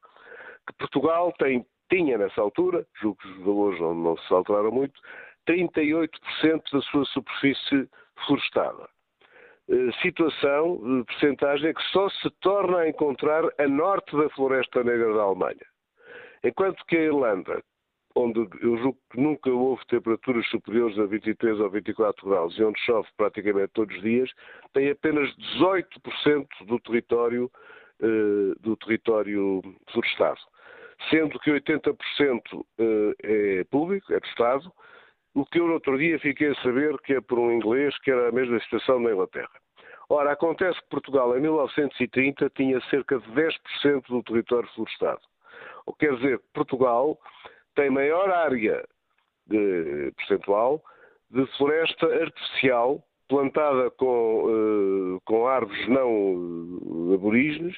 [0.67, 4.99] que Portugal tem, tinha nessa altura, julgo que os valores não, não se alteraram muito,
[5.47, 6.09] 38%
[6.71, 7.89] da sua superfície
[8.25, 8.87] florestada.
[9.67, 15.13] Uh, situação, uh, percentagem que só se torna a encontrar a norte da Floresta Negra
[15.13, 15.65] da Alemanha.
[16.43, 17.63] Enquanto que a Irlanda,
[18.15, 22.79] onde eu julgo que nunca houve temperaturas superiores a 23 ou 24 graus e onde
[22.79, 24.31] chove praticamente todos os dias,
[24.73, 27.51] tem apenas 18% do território,
[28.01, 29.61] eh, do território
[29.91, 30.39] florestado.
[31.09, 34.71] Sendo que 80% eh, é público, é do Estado,
[35.33, 38.09] o que eu no outro dia fiquei a saber que é por um inglês que
[38.09, 39.51] era a mesma situação na Inglaterra.
[40.07, 45.21] Ora, acontece que Portugal em 1930 tinha cerca de 10% do território florestado.
[45.85, 47.19] O que quer dizer Portugal
[47.75, 48.83] tem maior área
[49.47, 50.83] de, percentual
[51.29, 57.75] de floresta artificial plantada com, uh, com árvores não aborígenes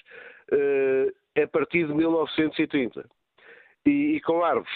[0.52, 3.06] uh, a partir de 1930.
[3.86, 4.74] E, e, com árvores,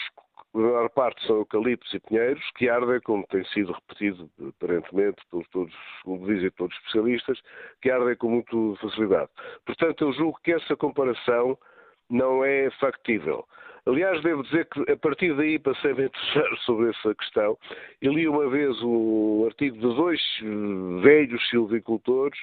[0.54, 5.46] a maior parte são eucaliptos e pinheiros, que ardem, como tem sido repetido aparentemente por
[5.48, 7.42] todos, como dizem todos os especialistas,
[7.82, 9.30] que ardem com muita facilidade.
[9.66, 11.58] Portanto, eu julgo que essa comparação
[12.10, 13.46] não é factível.
[13.88, 17.58] Aliás, devo dizer que a partir daí passei a me interessar sobre essa questão.
[18.02, 22.40] E li uma vez um artigo de dois eh, velhos silvicultores,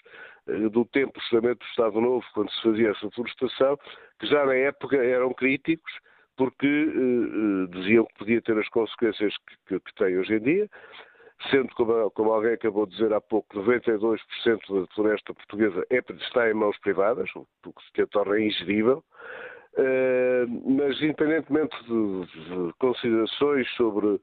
[0.48, 3.78] eh, do tempo justamente do Estado Novo, quando se fazia essa florestação,
[4.18, 5.92] que já na época eram críticos,
[6.36, 9.32] porque eh, diziam que podia ter as consequências
[9.68, 10.68] que, que, tem hoje em dia,
[11.52, 14.18] sendo, como, como, alguém acabou de dizer há pouco, 92%
[14.80, 17.46] da floresta portuguesa é, está em mãos privadas, o
[17.94, 19.04] que a torna ingerível.
[19.80, 24.20] Eh, mas independentemente de, de considerações sobre,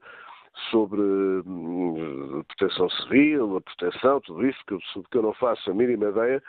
[0.70, 4.80] sobre hum, proteção civil, a proteção, tudo isso, que eu,
[5.10, 6.42] que eu não faço a mínima ideia,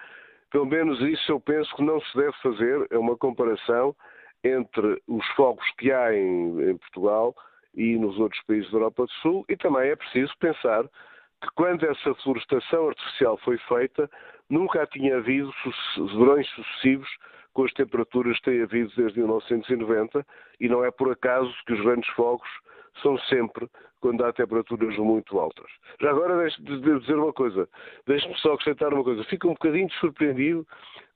[0.51, 3.95] pelo menos isso eu penso que não se deve fazer, é uma comparação
[4.43, 7.33] entre os fogos que há em, em Portugal
[7.75, 11.85] e nos outros países da Europa do Sul, e também é preciso pensar que quando
[11.85, 14.09] essa florestação artificial foi feita,
[14.49, 15.53] nunca tinha havido
[15.95, 17.09] verões sucessivos
[17.57, 20.23] com as temperaturas que tem havido desde 1990
[20.59, 22.47] e não é por acaso que os grandes fogos
[23.01, 23.67] são sempre
[23.99, 25.65] quando há temperaturas muito altas.
[25.99, 27.67] Já agora deixe-me dizer uma coisa,
[28.05, 29.23] deixe-me só acrescentar uma coisa.
[29.23, 30.67] Fico um bocadinho surpreendido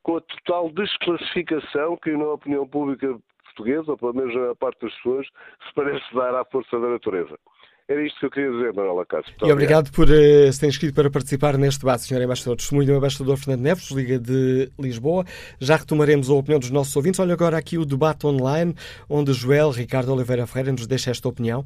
[0.02, 4.96] com a total desclassificação que na opinião pública portuguesa, ou pelo menos na parte das
[4.96, 7.38] pessoas, se parece dar à força da natureza.
[7.92, 9.34] Era isto que eu queria dizer, Manuela Cássio.
[9.44, 12.22] E obrigado por uh, se ter inscrito para participar neste debate, Sr.
[12.22, 12.56] Embaixador.
[12.56, 15.26] Testemunho do Embaixador Fernando Neves, Liga de Lisboa.
[15.60, 17.20] Já retomaremos a opinião dos nossos ouvintes.
[17.20, 18.74] Olha agora aqui o debate online,
[19.10, 21.66] onde Joel Ricardo Oliveira Ferreira nos deixa esta opinião.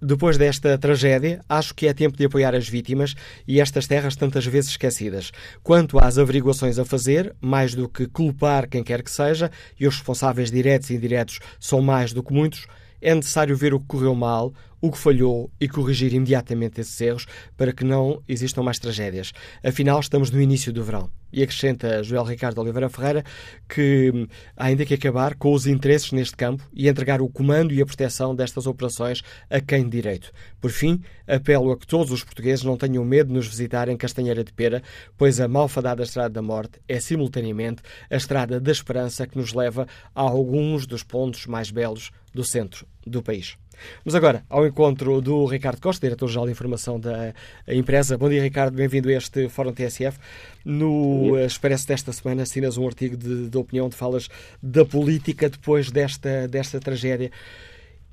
[0.00, 3.14] Depois desta tragédia, acho que é tempo de apoiar as vítimas
[3.46, 5.30] e estas terras tantas vezes esquecidas.
[5.62, 9.96] Quanto às averiguações a fazer, mais do que culpar quem quer que seja, e os
[9.96, 12.66] responsáveis diretos e indiretos são mais do que muitos,
[13.00, 17.26] é necessário ver o que correu mal, o que falhou e corrigir imediatamente esses erros
[17.56, 19.32] para que não existam mais tragédias.
[19.64, 21.10] Afinal, estamos no início do verão.
[21.32, 23.24] E acrescenta Joel Ricardo Oliveira Ferreira
[23.68, 27.82] que há ainda que acabar com os interesses neste campo e entregar o comando e
[27.82, 30.30] a proteção destas operações a quem de direito.
[30.60, 33.96] Por fim, apelo a que todos os portugueses não tenham medo de nos visitar em
[33.96, 34.82] Castanheira de Pera,
[35.16, 39.86] pois a malfadada Estrada da Morte é simultaneamente a Estrada da Esperança que nos leva
[40.14, 43.56] a alguns dos pontos mais belos do centro do país.
[44.04, 47.32] Mas agora ao encontro do Ricardo Costa, diretor-geral de informação da
[47.66, 48.16] empresa.
[48.18, 50.18] Bom dia, Ricardo, bem-vindo a este Fórum TSF.
[50.64, 54.28] No Expresso desta semana assinas um artigo de, de opinião onde falas
[54.62, 57.30] da política depois desta, desta tragédia.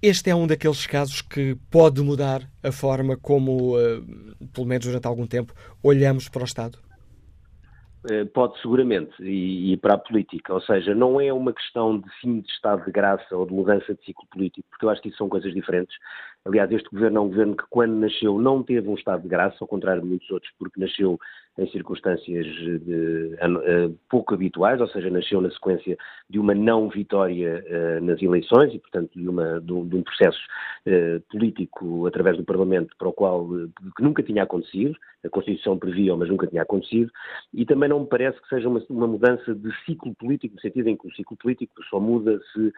[0.01, 4.05] Este é um daqueles casos que pode mudar a forma como, uh,
[4.53, 6.78] pelo menos durante algum tempo, olhamos para o Estado?
[8.10, 10.54] Eh, pode seguramente, e, e, para a política.
[10.54, 13.93] Ou seja, não é uma questão de fim de estado de graça ou de mudança
[13.95, 15.95] de ciclo político, porque eu acho que isso são coisas diferentes.
[16.45, 19.57] Aliás, este governo é um governo que, quando nasceu, não teve um estado de graça,
[19.61, 21.17] ao contrário de muitos outros, porque nasceu
[21.57, 25.95] em circunstâncias de, uh, pouco habituais, ou seja, nasceu na sequência
[26.27, 30.01] de uma não vitória uh, nas eleições e, portanto, de, uma, de, um, de um,
[30.01, 30.39] processo
[30.87, 33.47] uh, político através do Parlamento para o qual
[33.95, 37.11] que nunca tinha acontecido, a Constituição previa, mas nunca tinha acontecido,
[37.53, 40.87] e também não me parece que seja uma, uma mudança de ciclo político, no sentido
[40.89, 42.73] em que o ciclo político só muda se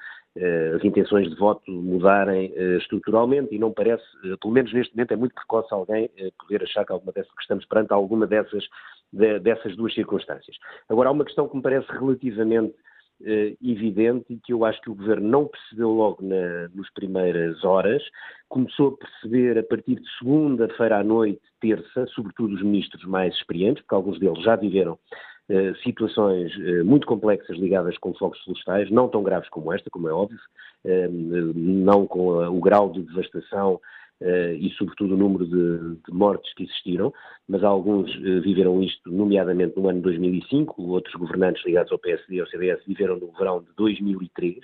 [0.76, 4.04] as intenções de voto mudarem estruturalmente e não parece,
[4.42, 7.66] pelo menos neste momento, é muito precoce alguém poder achar que, alguma dessas, que estamos
[7.66, 8.68] perante alguma dessas
[9.12, 10.58] de, dessas duas circunstâncias.
[10.90, 12.76] Agora, há uma questão que me parece relativamente
[13.24, 17.64] eh, evidente e que eu acho que o Governo não percebeu logo na, nas primeiras
[17.64, 18.04] horas,
[18.50, 23.82] começou a perceber a partir de segunda-feira à noite, terça, sobretudo os ministros mais experientes,
[23.84, 25.35] porque alguns deles já viveram eh,
[25.84, 30.14] situações eh, muito complexas ligadas com fogos florestais, não tão graves como esta, como é
[30.14, 30.40] óbvio,
[30.84, 33.80] eh, não com o grau de devastação
[34.22, 37.14] e, sobretudo, o número de, de, mortes que existiram,
[37.50, 42.40] mas alguns viveram isto, nomeadamente no ano de 2005, outros governantes ligados ao PSD e
[42.40, 44.62] ao CDS viveram no verão de 2003, uh,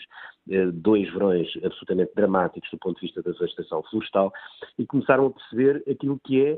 [0.52, 4.32] eh, dois verões absolutamente dramáticos do ponto de vista da devastação florestal,
[4.80, 6.58] e começaram a perceber aquilo que é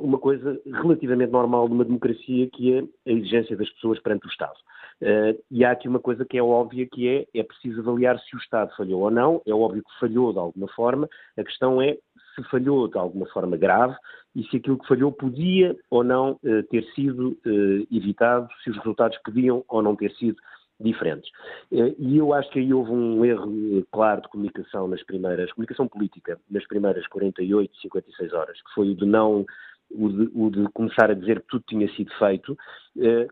[0.00, 4.56] uma coisa relativamente normal numa democracia, que é a exigência das pessoas perante o Estado.
[5.02, 8.36] Uh, e há aqui uma coisa que é óbvia, que é, é preciso avaliar se
[8.36, 11.98] o Estado falhou ou não, é óbvio que falhou de alguma forma, a questão é
[12.36, 13.96] se falhou de alguma forma grave
[14.34, 18.76] e se aquilo que falhou podia ou não uh, ter sido uh, evitado, se os
[18.76, 20.36] resultados podiam ou não ter sido
[20.80, 21.30] diferentes.
[21.70, 25.88] Uh, e eu acho que aí houve um erro claro de comunicação nas primeiras, comunicação
[25.88, 29.44] política, nas primeiras 48, 56 horas, que foi o de não
[29.90, 32.56] o de, o de, começar a dizer que tudo tinha sido feito,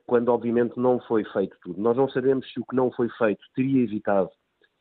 [0.07, 1.81] quando obviamente não foi feito tudo.
[1.81, 4.31] Nós não sabemos se o que não foi feito teria evitado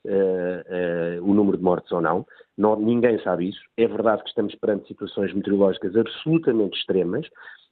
[0.06, 2.26] uh, uh, o número de mortes ou não.
[2.58, 2.80] não.
[2.80, 3.62] Ninguém sabe isso.
[3.78, 7.28] É verdade que estamos perante situações meteorológicas absolutamente extremas,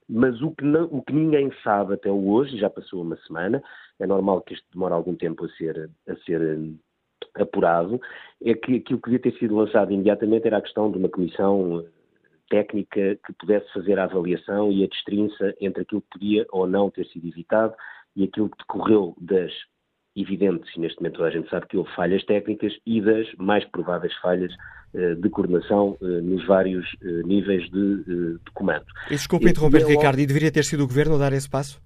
[0.10, 3.62] mas o que, não, o que ninguém sabe até hoje, já passou uma semana,
[4.00, 8.00] é normal que isto demore algum tempo a ser, a ser eh, apurado,
[8.42, 11.86] é que aquilo que devia ter sido lançado imediatamente era a questão de uma comissão
[12.50, 16.90] técnica que pudesse fazer a avaliação e a destrinça entre aquilo que podia ou não
[16.90, 17.74] ter sido evitado
[18.16, 19.52] e aquilo que decorreu das
[20.22, 24.14] evidentes, e neste momento a gente sabe que houve falhas técnicas e das mais prováveis
[24.18, 24.52] falhas
[24.94, 28.86] uh, de coordenação uh, nos vários uh, níveis de, de, comando.
[29.08, 31.82] E desculpe interromper, Ricardo, e deveria ter sido o Governo a dar esse passo?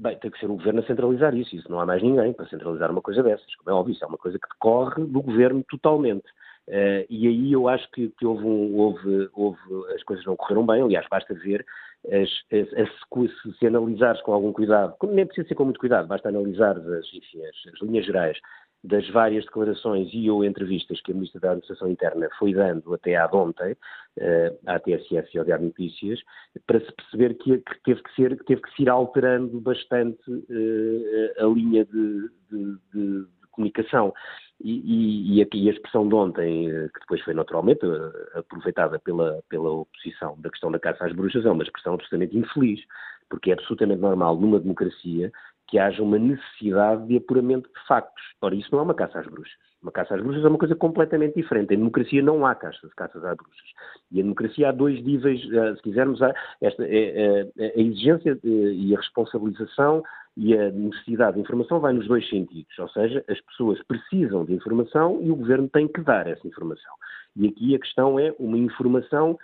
[0.00, 1.56] Bem, tem que ser o Governo a centralizar isso.
[1.56, 3.54] Isso não há mais ninguém para centralizar uma coisa dessas.
[3.56, 6.26] Como é óbvio, isso é uma coisa que decorre do Governo totalmente.
[6.68, 9.58] Uh, e aí eu acho que, que houve, um, houve, houve,
[9.94, 11.64] as coisas não correram bem, aliás, basta ver
[12.06, 16.28] as, as, as, se analisares com algum cuidado, nem precisa ser com muito cuidado, basta
[16.28, 18.38] analisar as, enfim, as, linhas gerais
[18.84, 23.16] das várias declarações e ou entrevistas que a Ministra da Administração Interna foi dando até
[23.16, 26.20] à ontem, uh, à TSF e ao Diário Notícias,
[26.64, 30.30] para se perceber que, que, teve, que, ser, que teve que se ir alterando bastante
[30.30, 33.26] uh, a linha de, de, de
[33.58, 34.14] comunicação.
[34.60, 39.40] E, e, e, a expressão de ontem, eh, que depois foi naturalmente eh, aproveitada pela,
[39.48, 42.80] pela oposição da questão da caça às bruxas, é uma expressão absolutamente infeliz,
[43.30, 45.30] porque é absolutamente normal numa democracia
[45.68, 48.22] que haja uma necessidade de apuramento de factos.
[48.40, 49.54] Ora, isso não é uma caça às bruxas.
[49.82, 51.74] Uma caça às bruxas é uma coisa completamente diferente.
[51.74, 53.68] Em democracia não há caças, caças às bruxas.
[54.10, 56.20] E em democracia há dois níveis, eh, se quisermos,
[56.60, 60.02] esta, eh, eh, a exigência e a responsabilização
[60.36, 62.78] e a necessidade de informação vai nos dois sentidos.
[62.78, 66.92] Ou seja, as pessoas precisam de informação e o governo tem que dar essa informação.
[67.36, 69.38] E aqui a questão é uma informação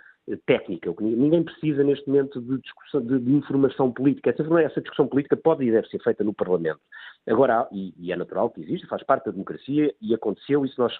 [0.45, 0.93] técnica.
[0.99, 4.31] Ninguém precisa, neste momento, de, de, de informação política.
[4.31, 6.79] Essa, essa, discussão política pode e deve ser feita no Parlamento.
[7.27, 10.97] Agora, e, e, é natural que existe, faz parte da democracia e aconteceu, se nós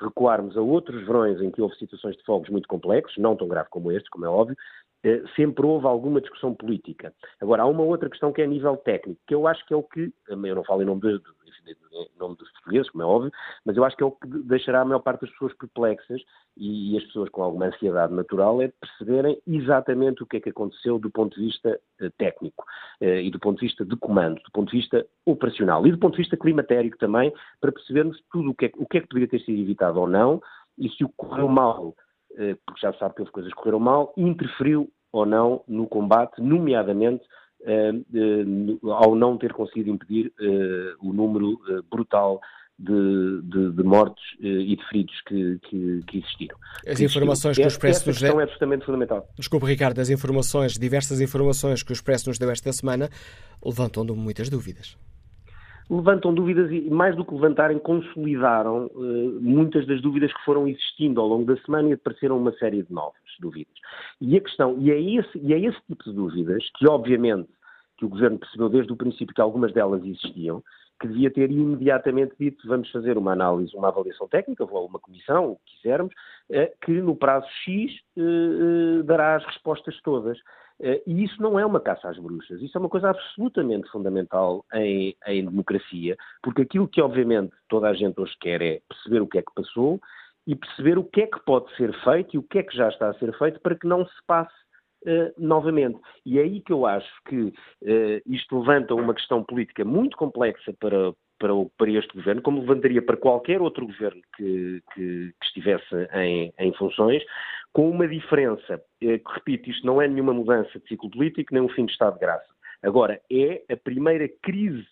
[0.00, 3.68] recuarmos a outros verões em que houve situações de fogos muito complexos, não tão grave
[3.70, 4.56] como este, como é óbvio,
[5.04, 7.12] eh, sempre houve alguma discussão política.
[7.40, 9.76] Agora, há uma outra questão que é a nível técnico, que eu acho que é
[9.76, 11.20] o que, eu não falo em nome de,
[11.66, 13.32] em nome dos portugueses, como é óbvio,
[13.64, 16.22] mas eu acho que é o que deixará a maior parte das pessoas perplexas
[16.56, 20.98] e, as pessoas com alguma ansiedade natural é perceberem exatamente o que é que aconteceu
[20.98, 21.78] do ponto de vista
[22.16, 22.64] técnico
[23.00, 26.12] e do ponto de vista de comando, do ponto de vista operacional e do ponto
[26.12, 29.28] de vista climatérico também, para percebermos tudo o que é, o que, é que poderia
[29.28, 30.40] ter sido evitado ou não
[30.78, 34.90] e se o correu mal, uh, porque já sabe que houve coisas correram mal, interferiu
[35.12, 37.24] ou não no combate, nomeadamente
[37.60, 41.58] uh, ao não ter conseguido impedir uh, o número
[41.90, 42.40] brutal
[42.76, 46.56] de, de, de, mortes e de feridos que, que, que existiram.
[46.84, 48.40] As informações que o Expresso nos deu...
[48.40, 49.28] é absolutamente fundamental.
[49.38, 53.08] Desculpe, Ricardo, as informações, diversas informações que o Expresso nos deu esta semana
[53.64, 54.98] levantam muitas dúvidas
[55.90, 61.20] levantam dúvidas e, mais do que levantarem, consolidaram uh, muitas das dúvidas que foram existindo
[61.20, 63.74] ao longo da semana e apareceram uma série de novas dúvidas.
[64.20, 67.48] E a questão, e é esse, e é esse tipo de dúvidas que, obviamente,
[67.96, 70.62] que o Governo percebeu desde o princípio que algumas delas existiam,
[71.00, 75.52] que devia ter imediatamente dito vamos fazer uma análise, uma avaliação técnica, ou uma comissão,
[75.52, 76.12] o que quisermos,
[76.50, 80.38] uh, que no prazo X uh, dará as respostas todas.
[80.80, 84.64] Eh, e isso não é uma caça às bruxas, isso é uma coisa absolutamente fundamental
[84.74, 89.26] em, em, democracia, porque aquilo que obviamente toda a gente hoje quer é perceber o
[89.26, 90.00] que é que passou
[90.46, 92.88] e perceber o que é que pode ser feito e o que é que já
[92.88, 94.54] está a ser feito para que não se passe
[95.06, 95.98] uh, novamente.
[96.26, 97.52] E é aí que eu acho que uh,
[98.26, 103.16] isto levanta uma questão política muito complexa para, para, para, este governo, como levantaria para
[103.16, 107.22] qualquer outro governo que, que, que estivesse em, em, funções,
[107.72, 111.62] com uma diferença, eh, que repito, isto não é nenhuma mudança de ciclo político, nem
[111.62, 112.46] um fim de estado de graça.
[112.82, 114.86] Agora, é a primeira crise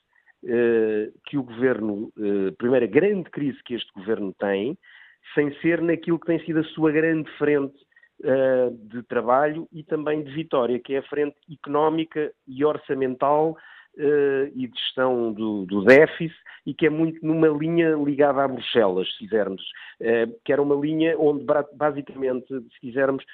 [0.45, 4.77] eh, que o governo, eh, primeira grande crise que este governo tem,
[5.35, 7.75] sem ser naquilo que tem sido a sua grande frente
[8.85, 13.57] de trabalho e também de vitória, que é a frente económica e orçamental
[13.97, 16.35] e de gestão do, do, déficit
[16.65, 19.63] e que é muito numa linha ligada a Bruxelas, se quisermos,
[20.01, 23.25] uh, que era uma linha onde basicamente, se quisermos,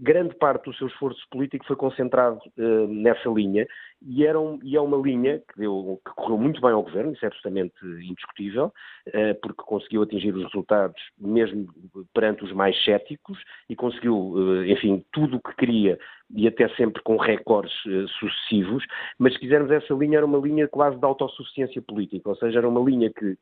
[0.00, 3.66] grande parte do seu esforço político foi concentrado uh, nessa linha
[4.02, 7.12] e, era um, e, é uma linha que, deu, que, correu muito bem ao governo,
[7.12, 8.72] isso é absolutamente indiscutível,
[9.08, 11.66] uh, porque conseguiu atingir os resultados mesmo
[12.14, 15.98] perante os mais céticos e conseguiu, uh, enfim, tudo o que queria
[16.34, 17.72] e até sempre com recordes
[18.18, 18.84] sucessivos,
[19.16, 22.68] mas se quisermos essa linha era uma linha quase de autossuficiência política, ou seja, era
[22.68, 23.36] uma linha que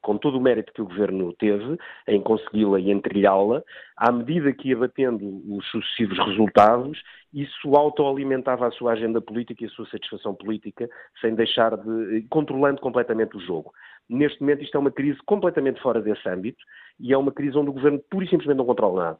[0.00, 3.62] com todo o mérito que o governo teve em consegui-la e entrilhá-la,
[3.96, 7.02] à medida que ia batendo os sucessivos resultados,
[7.32, 10.88] isso autoalimentava a sua agenda política e a sua satisfação política,
[11.20, 12.26] sem deixar de.
[12.30, 13.72] controlando completamente o jogo.
[14.08, 16.62] Neste momento, isto é uma crise completamente fora desse âmbito
[17.00, 19.18] e é uma crise onde o governo pura e simplesmente não controla nada.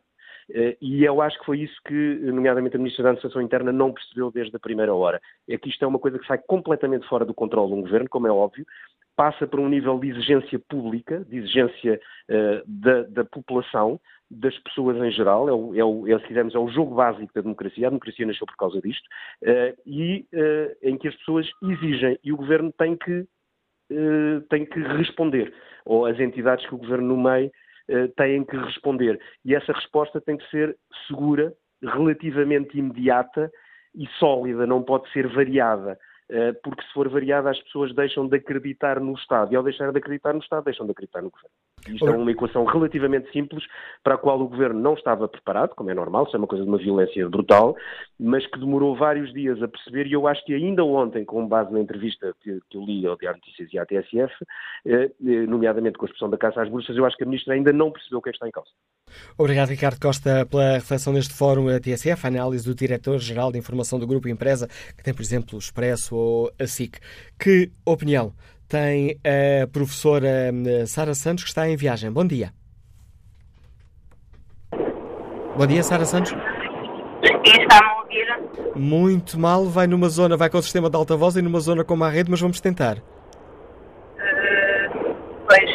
[0.52, 3.92] Eh, e eu acho que foi isso que, nomeadamente, a Ministra da Administração Interna não
[3.92, 5.20] percebeu desde a primeira hora.
[5.48, 8.08] É que isto é uma coisa que sai completamente fora do controle de um governo,
[8.08, 8.64] como é óbvio,
[9.16, 11.98] passa por um nível de exigência pública, de exigência
[12.30, 13.98] uh, da, da, população,
[14.30, 17.32] das pessoas em geral, é, o, é, o, é, se quisermos, é o jogo básico
[17.34, 19.06] da democracia, a democracia nasceu por causa disto,
[19.42, 23.26] uh, e uh, em que as pessoas exigem, e o governo tem que,
[24.50, 27.52] tem que responder, ou as entidades que o governo nomeia
[28.16, 30.76] têm que responder, e essa resposta tem que ser
[31.06, 33.50] segura, relativamente imediata
[33.94, 35.98] e sólida, não pode ser variada.
[36.28, 39.92] Eh, porque se for variada as pessoas deixam de acreditar no Estado e ao deixar
[39.92, 41.54] de acreditar no Estado deixam de acreditar no Governo.
[41.88, 43.64] Isto é uma equação relativamente simples
[44.02, 46.64] para a qual o Governo não estava preparado, como é normal, isso é uma coisa
[46.64, 47.76] de uma violência brutal,
[48.18, 51.72] mas que demorou vários dias a perceber e eu acho que ainda ontem, com base
[51.72, 54.32] na entrevista que, eu li ao Diário Notícias e à TSF,
[54.84, 57.54] eh, eh, nomeadamente com a expressão da Caça às Bruxas, eu acho que a Ministra
[57.54, 58.70] ainda não percebeu o que é que está em causa.
[59.38, 63.98] Obrigado, Ricardo Costa, pela reflexão neste fórum a TSF, a análise do Diretor-Geral de Informação
[63.98, 64.66] do Grupo Empresa,
[64.96, 66.98] que tem, por exemplo, o Expresso ou a SIC.
[67.38, 68.32] Que opinião
[68.68, 72.10] tem a professora hum, Sara Santos, que está em viagem?
[72.10, 72.52] Bom dia.
[75.56, 76.34] Bom dia, Sara Santos.
[77.44, 78.26] Está-me a ouvir?
[78.74, 81.82] Muito mal, vai numa zona, vai com o sistema de alta voz e numa zona
[81.82, 82.98] com má rede, mas vamos tentar.
[82.98, 83.02] Uh,
[85.48, 85.70] pois,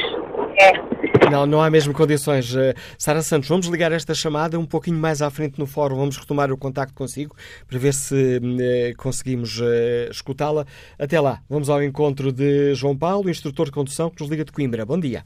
[1.32, 2.54] Não, não há mesmo condições.
[2.54, 6.18] Uh, Sara Santos, vamos ligar esta chamada um pouquinho mais à frente no fórum, vamos
[6.18, 7.36] retomar o contacto consigo
[7.68, 9.62] para ver se uh, conseguimos
[10.10, 10.66] escutá-la.
[11.00, 14.52] Até lá, vamos ao encontro de João Paulo, instrutor de condução que nos liga de
[14.52, 14.86] Coimbra.
[14.86, 15.24] Bom dia.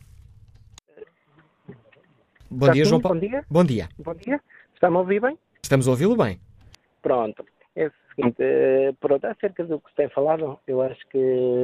[2.50, 3.20] Bom dia, João Paulo.
[3.20, 3.44] Bom dia.
[3.50, 3.90] Bom dia.
[3.98, 4.40] Bom dia.
[4.74, 5.38] Está-me a ouvir bem?
[5.62, 6.40] Estamos a ouvi-lo bem.
[7.02, 7.44] Pronto.
[7.76, 11.18] É seguinte, eh, pronto, acerca do que se tem falado, eu acho que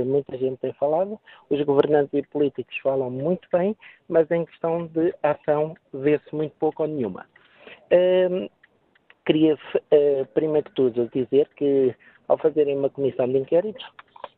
[0.06, 1.20] muita gente tem falado,
[1.50, 3.76] os governantes e políticos falam muito bem,
[4.08, 7.26] mas em questão de ação vê-se muito pouco ou nenhuma.
[7.92, 8.50] Um,
[9.26, 11.96] queria, uh, primeiro que tudo, dizer que
[12.28, 13.84] ao fazerem uma comissão de inquérito,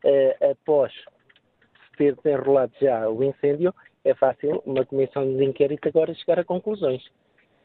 [0.05, 0.93] uh, após
[1.97, 3.73] ter desenrolado já o incêndio,
[4.03, 7.03] é fácil uma comissão de inquérito agora chegar a conclusões.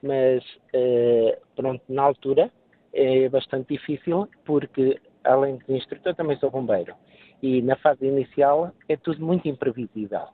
[0.02, 0.44] Mas,
[0.74, 2.50] uh, pronto, na altura
[2.98, 6.94] é bastante difícil porque, além de instrutor, também sou bombeiro.
[7.42, 10.28] E na fase inicial é tudo muito imprevisível.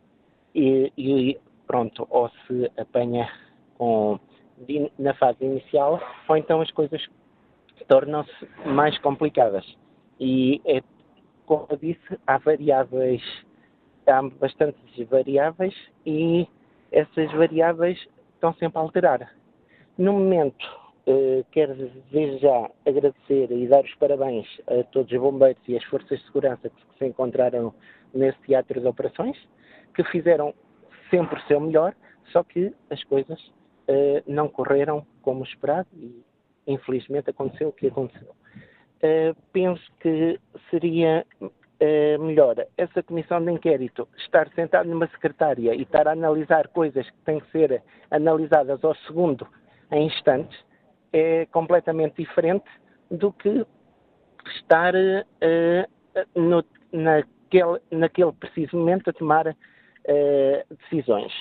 [0.55, 3.29] E, e pronto, ou se apanha
[3.77, 4.19] com,
[4.99, 7.05] na fase inicial, ou então as coisas
[7.89, 9.65] tornam-se mais complicadas.
[10.19, 10.81] E, é,
[11.45, 13.23] como eu disse, há variáveis
[14.07, 15.75] há bastantes variáveis
[16.05, 16.47] e
[16.93, 17.99] essas variáveis
[18.35, 19.35] estão sempre a alterar.
[19.97, 20.67] No momento,
[21.07, 21.75] eh, quero
[22.11, 26.25] desde já agradecer e dar os parabéns a todos os bombeiros e as forças de
[26.25, 27.75] segurança que se encontraram
[28.15, 29.37] nesse teatro de operações,
[29.95, 30.55] que fizeram
[31.11, 31.95] sempre o seu melhor,
[32.33, 33.39] só que as coisas
[33.87, 36.25] eh, não correram como esperado e
[36.67, 38.35] infelizmente aconteceu o que aconteceu.
[39.03, 40.41] Uh, penso que
[40.71, 41.27] seria
[42.19, 47.19] melhor essa comissão de inquérito estar sentada numa secretária e estar a analisar coisas que
[47.27, 49.47] têm que ser analisadas ao segundo
[49.93, 50.59] em instantes
[51.15, 52.65] é completamente diferente
[53.09, 53.65] do que
[54.57, 55.89] estar uh,
[56.35, 61.33] no, naquele, naquele preciso momento a tomar uh, decisões.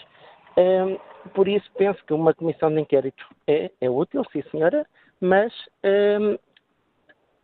[0.56, 4.86] Um, por isso penso que uma comissão de inquérito é, é útil, sim senhora,
[5.20, 5.52] mas
[5.84, 6.38] um,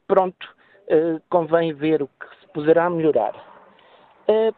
[0.07, 0.47] pronto,
[0.91, 3.35] uh, convém ver o que poderá melhorar.
[4.29, 4.53] Uh,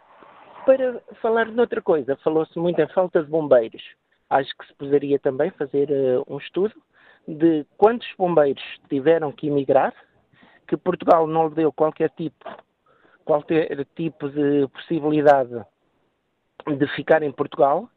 [0.65, 3.81] para falar de outra coisa, falou-se muito em falta de bombeiros.
[4.30, 6.73] Acho que se poderia também fazer uh, um estudo
[7.27, 9.93] de quantos bombeiros tiveram que emigrar,
[10.68, 12.49] que Portugal não lhe deu qualquer tipo,
[13.26, 15.65] qualquer tipo de possibilidade
[16.68, 17.89] de ficar em Portugal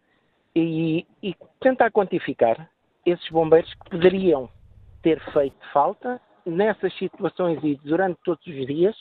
[0.55, 2.69] e, e tentar quantificar
[3.05, 4.49] esses bombeiros que poderiam
[5.03, 8.97] ter feito falta nessas situações e durante todos os dias.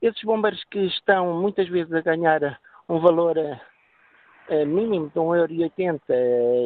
[0.00, 6.00] Esses bombeiros que estão muitas vezes a ganhar um valor uh, mínimo de 1,80€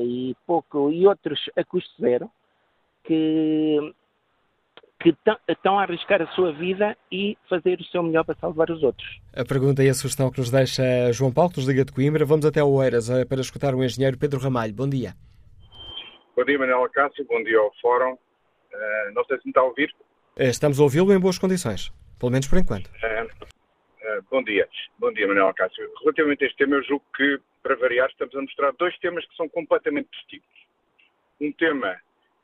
[0.04, 2.30] e pouco, e outros a custo zero,
[3.04, 3.94] que,
[5.00, 5.14] que
[5.48, 9.08] estão a arriscar a sua vida e fazer o seu melhor para salvar os outros.
[9.34, 12.24] A pergunta e a sugestão que nos deixa João Paulo, que nos liga de Coimbra.
[12.24, 14.74] Vamos até o Oeiras uh, para escutar o engenheiro Pedro Ramalho.
[14.74, 15.14] Bom dia.
[16.36, 17.26] Bom dia, Manuel Cássio.
[17.26, 18.12] Bom dia ao Fórum.
[18.12, 19.90] Uh, não sei se me está a ouvir.
[20.36, 21.92] Estamos a ouvi-lo em boas condições.
[22.18, 22.86] Pelo menos por enquanto.
[22.88, 24.68] Uh, uh, bom dia.
[24.98, 25.90] Bom dia, Manuel Cássio.
[26.02, 29.36] Relativamente a este tema, eu julgo que, para variar, estamos a mostrar dois temas que
[29.36, 30.48] são completamente distintos.
[31.40, 31.96] Um tema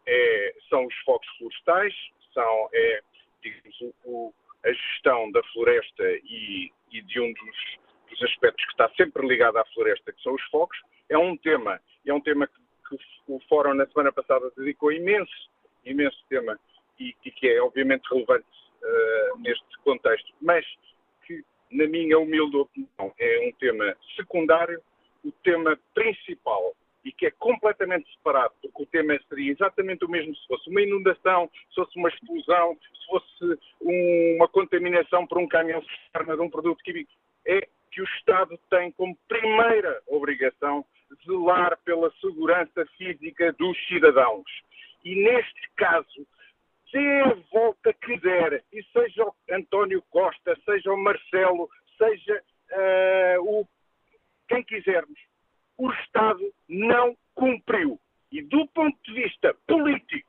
[0.07, 1.95] é, são os focos florestais,
[2.33, 3.01] são, é,
[3.43, 4.33] digamos, o,
[4.65, 7.79] a gestão da floresta e, e de um dos,
[8.11, 10.79] dos, aspectos que está sempre ligado à floresta, que são os focos.
[11.09, 15.51] É um tema, é um tema que, que o Fórum, na semana passada, dedicou imenso,
[15.85, 16.59] imenso tema
[16.99, 18.47] e, e que é, obviamente, relevante
[18.83, 20.65] uh, neste contexto, mas
[21.27, 24.81] que, na minha humilde opinião, é um tema secundário,
[25.25, 26.75] o tema principal
[27.07, 30.83] e que é completamente separado, porque o tema seria exatamente o mesmo se fosse uma
[30.83, 36.43] inundação, se fosse uma explosão, se fosse um, uma contaminação por um caminhão cisterna de
[36.43, 37.13] um produto químico,
[37.47, 40.85] é que o Estado tem como primeira obrigação
[41.25, 44.51] zelar pela segurança física dos cidadãos.
[45.05, 46.27] E neste caso,
[46.93, 52.43] dê a volta que der, e seja o António Costa, seja o Marcelo, seja
[52.73, 53.69] uh, o
[54.49, 55.19] quem quisermos,
[55.79, 58.01] o Estado não cumpriu.
[58.33, 60.29] E do ponto de vista político,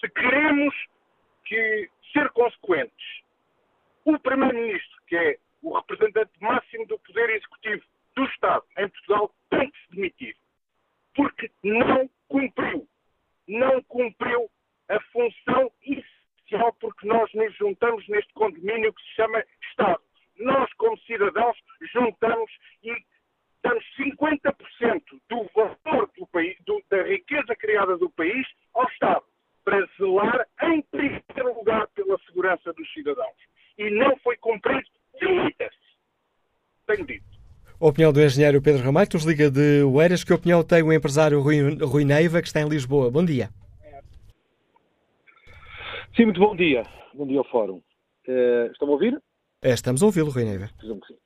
[0.00, 0.74] se queremos
[1.44, 3.22] que ser consequentes,
[4.04, 7.84] o Primeiro-Ministro, que é o representante máximo do Poder Executivo
[8.14, 10.36] do Estado em Portugal, tem que se demitir.
[11.14, 12.88] Porque não cumpriu.
[13.48, 14.50] Não cumpriu
[14.88, 20.02] a função essencial porque nós nos juntamos neste condomínio que se chama Estado.
[20.38, 21.56] Nós, como cidadãos,
[21.92, 22.50] juntamos
[22.82, 22.94] e
[23.66, 29.22] damos 50% do valor do país, do, da riqueza criada do país ao Estado,
[29.64, 32.72] para zelar, em primeiro lugar, pela segurança
[33.90, 34.88] não foi cumprido,
[35.20, 35.76] demita-se.
[36.86, 37.24] Tenho dito.
[37.78, 40.24] A opinião do engenheiro Pedro Ramalho, que nos liga de Oeiras.
[40.24, 43.10] Que opinião tem o empresário Rui, Rui Neiva, que está em Lisboa?
[43.10, 43.50] Bom dia.
[46.14, 46.84] Sim, muito bom dia.
[47.12, 47.82] Bom dia ao Fórum.
[48.26, 49.20] Uh, estão a ouvir?
[49.60, 50.70] É, estamos a ouvi-lo, Rui Neiva.
[50.78, 51.18] Presumo que sim.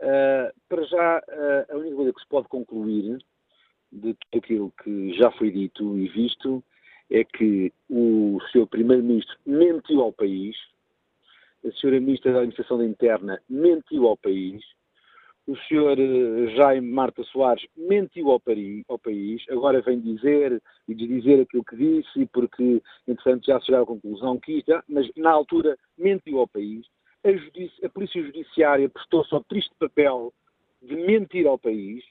[0.00, 3.18] Uh, para já, uh, a única coisa que se pode concluir
[3.90, 6.62] de tudo aquilo que já foi dito e visto
[7.10, 10.56] é que o seu Primeiro-Ministro mentiu ao país,
[11.64, 11.98] a Sra.
[12.00, 14.62] Ministra da Administração Interna mentiu ao país,
[15.48, 15.96] o Sr.
[16.54, 18.42] Jaime Marta Soares mentiu ao,
[18.88, 23.86] ao, país, agora vem dizer e desdizer aquilo que disse, porque, entretanto, já chegaram à
[23.86, 26.86] conclusão que isto, mas na altura mentiu ao país.
[27.24, 30.32] A, a Polícia Judiciária prestou-se ao triste papel
[30.82, 32.04] de mentir ao país.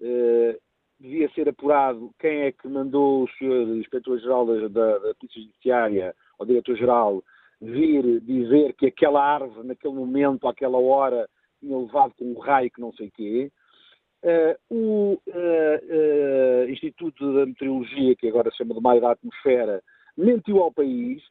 [0.00, 0.58] Uh,
[1.00, 3.76] devia ser apurado quem é que mandou o Sr.
[3.78, 7.22] Inspetor-Geral da, da, da Polícia Judiciária, ou Diretor-Geral,
[7.60, 11.28] vir dizer que aquela árvore, naquele momento, àquela hora,
[11.60, 13.50] tinha levado com um raio que não sei quê.
[14.22, 19.82] Uh, o uh, uh, Instituto da Meteorologia, que agora se chama de Maio da Atmosfera,
[20.16, 21.22] mentiu ao país.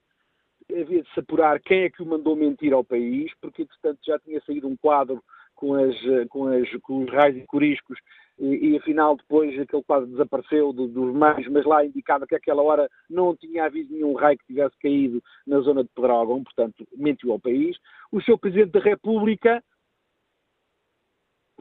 [0.70, 4.20] Havia de se apurar quem é que o mandou mentir ao país, porque, entretanto, já
[4.20, 5.24] tinha saído um quadro
[5.56, 5.96] com, as,
[6.30, 7.98] com, as, com os raios e coriscos
[8.40, 12.62] e, e, afinal depois aquele quadro desapareceu do, dos meios, mas lá indicava que aquela
[12.62, 17.32] hora não tinha havido nenhum raio que tivesse caído na zona de Pedrógão, portanto mentiu
[17.32, 17.76] ao país.
[18.12, 19.64] O seu Presidente da República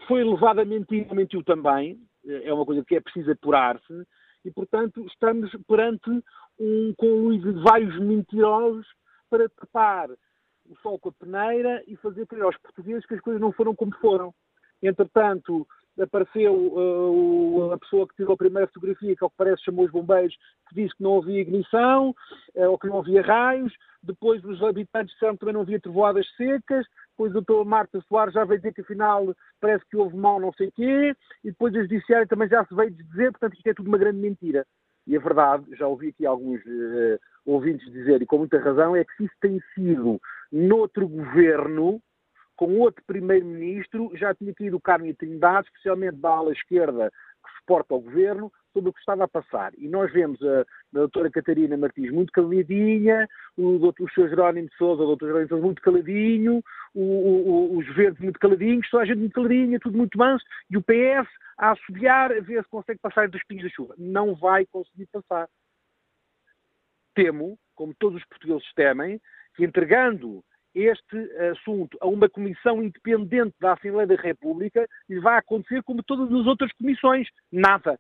[0.07, 4.07] foi levado a mentir, mentiu também, é uma coisa que é preciso apurar-se,
[4.45, 6.11] e, portanto, estamos perante
[6.59, 8.87] um conluio de vários mentirosos
[9.29, 13.41] para tapar o sol com a peneira e fazer crer aos portugueses que as coisas
[13.41, 14.35] não foram como foram.
[14.83, 15.67] Entretanto,
[16.01, 19.91] apareceu uh, a pessoa que tirou a primeira fotografia, que ao que parece chamou os
[19.91, 20.37] bombeiros,
[20.69, 22.11] que disse que não havia ignição,
[22.55, 23.73] uh, ou que não havia raios,
[24.03, 28.35] depois os habitantes disseram que também não havia trovoadas secas, depois o doutor Marta Soares
[28.35, 31.83] já veio dizer que afinal parece que houve mal não sei quê, e depois a
[31.83, 34.67] judiciária também já se veio dizer, portanto isto é tudo uma grande mentira.
[35.07, 39.05] E a verdade, já ouvi aqui alguns uh, ouvintes dizer, e com muita razão, é
[39.05, 40.21] que se isso tem sido
[40.51, 42.01] noutro governo,
[42.57, 47.11] com outro primeiro-ministro, já tinha caído o Carme Trindade, especialmente da ala esquerda
[47.45, 49.73] que suporta o governo, sobre o que estava a passar.
[49.79, 53.27] E nós vemos a, a doutora Catarina Martins muito caladinha,
[53.57, 54.29] o doutor Sr.
[54.29, 56.63] Jerónimo de Sousa, o doutor Jerónimo de Sousa muito caladinho,
[56.95, 60.77] o, o, os verdes muito caladinhos, toda a gente muito caladinha, tudo muito manso, e
[60.77, 63.95] o PS a assobiar, a ver se consegue passar dos pingos da chuva.
[63.97, 65.49] Não vai conseguir passar.
[67.15, 69.21] Temo, como todos os portugueses temem,
[69.55, 71.17] que entregando este
[71.53, 76.47] assunto a uma comissão independente da Assembleia da República lhe vai acontecer como todas as
[76.47, 77.27] outras comissões.
[77.51, 77.99] Nada.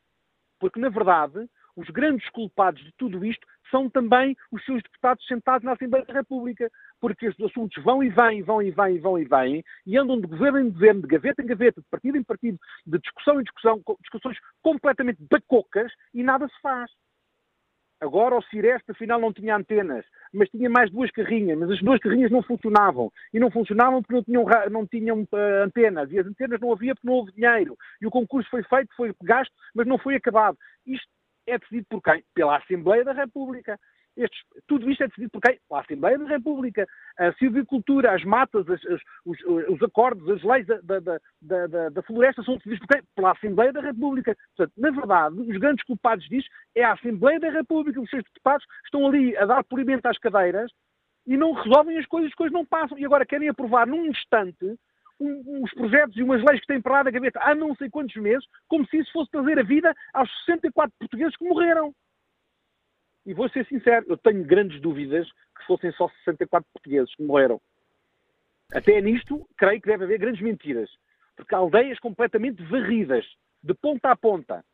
[0.58, 5.64] Porque, na verdade, os grandes culpados de tudo isto são também os seus deputados sentados
[5.64, 6.70] na Assembleia da República,
[7.00, 10.26] porque estes assuntos vão e vêm, vão e vêm, vão e vêm, e andam de
[10.26, 13.82] governo em governo, de gaveta em gaveta, de partido em partido, de discussão em discussão,
[14.00, 16.90] discussões completamente bacocas, e nada se faz.
[17.98, 21.98] Agora o Cireste afinal não tinha antenas, mas tinha mais duas carrinhas, mas as duas
[21.98, 23.10] carrinhas não funcionavam.
[23.32, 26.10] E não funcionavam porque não tinham, não tinham uh, antenas.
[26.12, 27.74] E as antenas não havia porque não houve dinheiro.
[28.00, 30.58] E o concurso foi feito, foi gasto, mas não foi acabado.
[30.86, 31.08] Isto
[31.46, 32.24] é decidido por quem?
[32.34, 33.78] Pela Assembleia da República.
[34.16, 35.58] Estes, tudo isto é decidido por quem?
[35.68, 36.86] Pela Assembleia da República.
[37.18, 42.02] A silvicultura, as matas, as, as, os, os, acordos, as leis da, da, da, da,
[42.02, 43.02] floresta são decididos por quem?
[43.14, 44.36] Pela Assembleia da República.
[44.56, 48.00] Portanto, na verdade, os grandes culpados disto é a Assembleia da República.
[48.00, 50.72] Os seus deputados estão ali a dar polimento às cadeiras
[51.26, 52.98] e não resolvem as coisas, as coisas não passam.
[52.98, 54.78] E agora querem aprovar num instante
[55.20, 58.16] uns projetos e umas leis que têm para lá da gaveta há não sei quantos
[58.16, 61.94] meses, como se isso fosse trazer a vida aos 64 portugueses que morreram.
[63.24, 67.60] E vou ser sincero, eu tenho grandes dúvidas que fossem só 64 portugueses que morreram.
[68.72, 70.90] Até nisto, creio que deve haver grandes mentiras.
[71.34, 73.24] Porque há aldeias completamente varridas,
[73.62, 74.64] de ponta a ponta,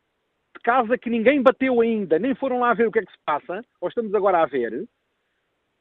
[0.55, 3.17] de casa que ninguém bateu ainda, nem foram lá ver o que é que se
[3.25, 4.87] passa, ou estamos agora a ver,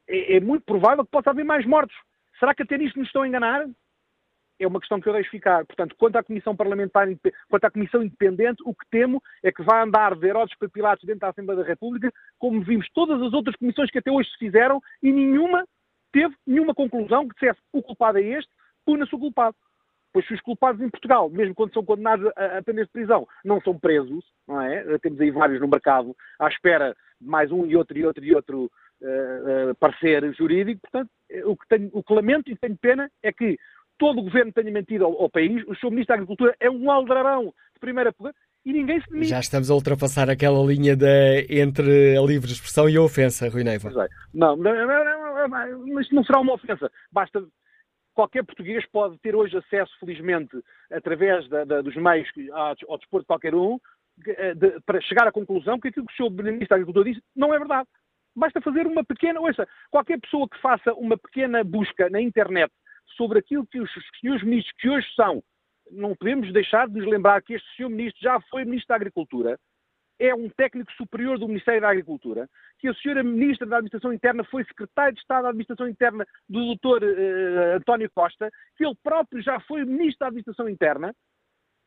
[0.09, 1.97] é, é muito provável que possa haver mais mortos.
[2.39, 3.67] Será que até nisto nos estão a enganar?
[4.65, 5.65] É uma questão que eu deixo ficar.
[5.65, 7.09] Portanto, quanto à Comissão Parlamentar,
[7.49, 11.05] quanto à Comissão Independente, o que temo é que vai andar de Herodes para Pilatos
[11.05, 14.39] dentro da Assembleia da República, como vimos todas as outras comissões que até hoje se
[14.39, 15.65] fizeram, e nenhuma
[16.13, 18.51] teve nenhuma conclusão que dissesse o culpado é este,
[18.85, 19.57] puna-se o culpado.
[20.13, 23.27] Pois se os culpados em Portugal, mesmo quando são condenados a, a penas de prisão,
[23.43, 24.99] não são presos, não é?
[24.99, 28.35] Temos aí vários no mercado à espera de mais um e outro e outro e
[28.35, 28.71] outro
[29.01, 30.83] uh, uh, parecer jurídico.
[30.83, 31.11] Portanto,
[31.47, 33.59] o que, tenho, o que lamento e tenho pena é que
[34.03, 36.91] todo o governo tenha mentido ao, ao país, o seu Ministro da Agricultura é um
[36.91, 38.13] aldrabão de primeira
[38.65, 39.29] e ninguém se demite.
[39.29, 43.63] Já estamos a ultrapassar aquela linha de, entre a livre expressão e a ofensa, Rui
[43.63, 43.91] Neiva.
[43.91, 44.09] É.
[44.35, 46.91] Não, não, não, não, mas não será uma ofensa.
[47.13, 47.45] Basta
[48.13, 50.57] qualquer português pode ter hoje acesso, felizmente,
[50.91, 52.29] através da, da, dos meios
[52.89, 53.79] ao dispor de qualquer um,
[54.57, 56.43] de, para chegar à conclusão que aquilo que o Sr.
[56.43, 57.89] Ministro da Agricultura disse não é verdade.
[58.35, 59.41] Basta fazer uma pequena.
[59.41, 62.73] Ouça, qualquer pessoa que faça uma pequena busca na internet
[63.17, 65.43] sobre aquilo que os senhores ministros que hoje são,
[65.91, 69.59] não podemos deixar de nos lembrar que este senhor ministro já foi ministro da Agricultura,
[70.19, 72.49] é um técnico superior do Ministério da Agricultura,
[72.79, 76.77] que a senhora Ministra da Administração Interna foi secretário de Estado da Administração Interna do
[76.77, 77.03] Dr.
[77.03, 81.13] Uh, António Costa, que ele próprio já foi Ministro da Administração Interna,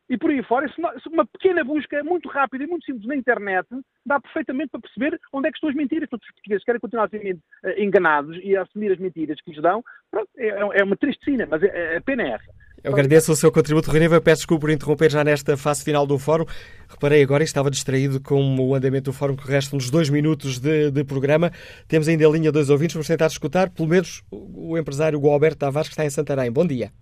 [0.08, 0.72] e por aí fora,
[1.10, 3.66] uma pequena busca muito rápida e muito simples na internet
[4.04, 6.08] dá perfeitamente para perceber onde é que estão as mentiras.
[6.08, 9.50] Todos os portugueses querem continuar a ser eh, enganados e a assumir as mentiras que
[9.50, 9.82] lhes dão.
[10.10, 12.66] Pronto, é, é uma tristeza, mas a pena é essa.
[12.84, 14.20] Eu agradeço o seu contributo, Reneva.
[14.20, 16.44] Peço desculpa por interromper já nesta fase final do fórum.
[16.88, 20.92] Reparei agora e estava distraído com o andamento do fórum, que restam-nos dois minutos de,
[20.92, 21.50] de, programa.
[21.88, 25.88] Temos ainda a linha dois ouvintes, vamos tentar escutar, pelo menos, o empresário Alberto Tavares,
[25.88, 26.52] que está em Santarém.
[26.52, 26.92] Bom dia.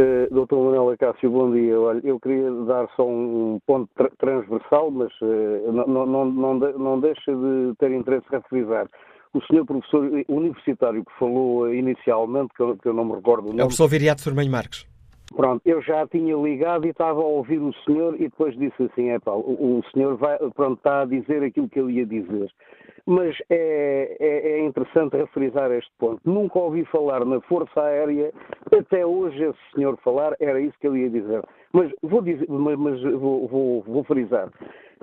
[0.00, 1.78] Uh, Doutor Manuel Acácio, bom dia.
[1.78, 6.72] Olha, eu queria dar só um ponto tra transversal, mas uh, não, não, não, de,
[6.78, 8.66] não deixa de ter interesse referir
[9.34, 13.48] o senhor professor universitário que falou inicialmente, que eu, que eu não me recordo o
[13.48, 13.60] nome.
[13.60, 14.86] É o professor Viriato Firmanho Marques.
[15.34, 19.10] Pronto, eu já tinha ligado e estava a ouvir o senhor e depois disse assim,
[19.10, 22.50] é pá, o, senhor vai, pronto, está a dizer aquilo que eu ia dizer.
[23.06, 26.20] Mas é, é, é interessante referir este ponto.
[26.24, 28.32] Nunca ouvi falar na Força Aérea,
[28.76, 31.42] até hoje esse senhor falar, era isso que eu ia dizer.
[31.72, 34.50] Mas vou dizer, mas vou, vou, vou frisar.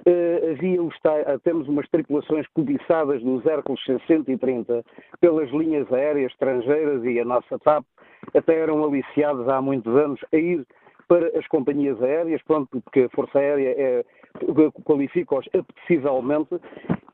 [0.05, 0.95] Uh, havia os,
[1.43, 4.85] temos umas tripulações cobiçadas dos Hércules 630
[5.19, 7.83] pelas linhas aéreas estrangeiras e a nossa TAP
[8.35, 10.65] até eram aliciados há muitos anos a ir
[11.07, 14.05] para as companhias aéreas, pronto, porque a Força Aérea é,
[14.83, 16.59] qualifica-os apetecivelmente.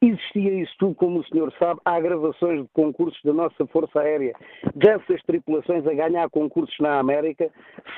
[0.02, 4.36] Existia isso tudo, como o senhor sabe, há gravações de concursos da nossa Força Aérea,
[4.76, 7.50] dessas tripulações a ganhar concursos na América,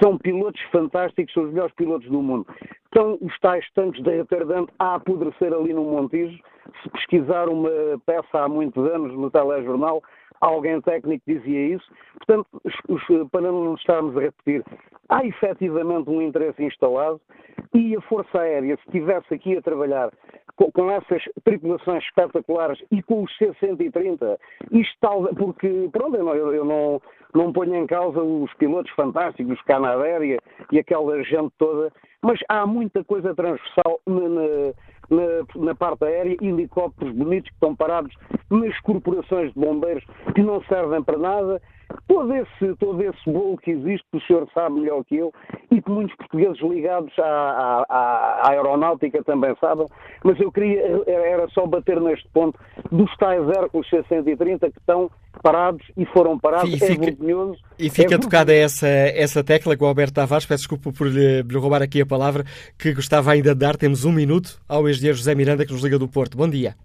[0.04, 2.46] são pilotos fantásticos, são os melhores pilotos do mundo.
[2.86, 6.38] Estão os tais tanques da retardante a apodrecer ali no Montijo.
[6.84, 7.70] Se pesquisar uma
[8.06, 10.04] peça há muitos anos no telejornal,
[10.46, 11.86] alguém técnico dizia isso.
[12.14, 12.48] Portanto,
[13.32, 14.64] para não estarmos a repetir,
[15.10, 17.20] há efetivamente um interesse instalado
[17.74, 20.12] e a Força Aérea, se estivesse aqui a trabalhar
[20.56, 24.38] com, com, essas tripulações espetaculares e com os C-130,
[24.72, 27.02] isto tal, porque, pronto, eu, eu não,
[27.34, 30.40] não ponho em causa os pilotos fantásticos, os Canadéria
[30.72, 31.92] e aquela gente toda,
[32.22, 34.74] mas há muita coisa transversal na, na
[35.10, 38.14] na, na parte aérea, helicópteros bonitos que estão parados
[38.50, 40.04] nas corporações de bombeiros
[40.34, 41.62] que não servem para nada.
[42.08, 45.34] Todo esse, todo esse bolo que existe, que o senhor sabe melhor que eu,
[45.72, 49.88] e que muitos portugueses ligados à, à, à aeronáutica também sabem,
[50.24, 52.60] mas eu queria, era só bater neste ponto
[52.92, 55.10] dos tais Hércules 630 que estão
[55.42, 56.70] parados e foram parados.
[56.70, 57.60] E é fica, é vergonhoso.
[57.78, 61.42] E fica é tocada essa, essa tecla com o Alberto Tavares, peço desculpa por lhe,
[61.44, 62.44] lhe, roubar aqui a palavra,
[62.78, 63.76] que gostava ainda de dar.
[63.76, 66.38] Temos um minuto ao engenheiro José Miranda, que nos liga do Porto.
[66.38, 66.76] Bom dia.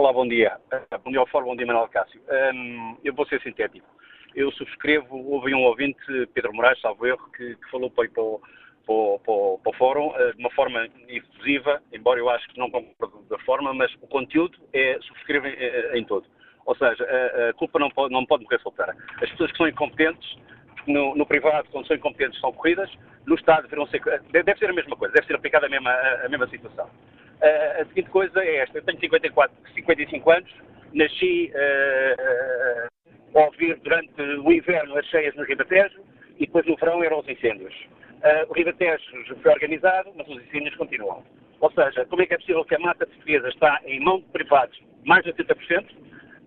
[0.00, 0.56] Olá, bom dia.
[0.72, 2.22] Uh, bom dia ao Fórum, bom dia Manuel Cássio.
[2.54, 3.86] Um, eu vou ser sintético.
[4.34, 6.00] Eu subscrevo, houve um ouvinte,
[6.32, 10.40] Pedro Moraes, salvo erro, que, que falou para, para, para, para, o Fórum uh, de
[10.40, 14.98] uma forma efusiva, embora eu acho que não concordo da forma, mas o conteúdo é
[15.02, 16.26] subscrevo em, em todo.
[16.64, 18.96] Ou seja, a, a culpa não pode, não pode morrer solteira.
[19.20, 20.38] As pessoas que são incompetentes,
[20.86, 22.90] no, no, privado, quando são incompetentes, são corridas,
[23.26, 24.00] no Estado deverão ser,
[24.30, 26.88] deve ser a mesma coisa, deve ser aplicada a mesma, a, a mesma situação.
[27.40, 30.50] Uh, a seguinte coisa é esta, eu tenho 54, 55 anos,
[30.92, 36.00] nasci uh, uh, a ouvir durante o inverno as cheias no Ribatejo
[36.36, 37.74] e depois no verão eram os incêndios.
[38.22, 39.02] Uh, o Ribatejo
[39.42, 41.24] foi organizado, mas os incêndios continuam.
[41.60, 44.26] Ou seja, como é que é possível que a mata portuguesa está em mão de
[44.26, 45.86] privados mais de 80%,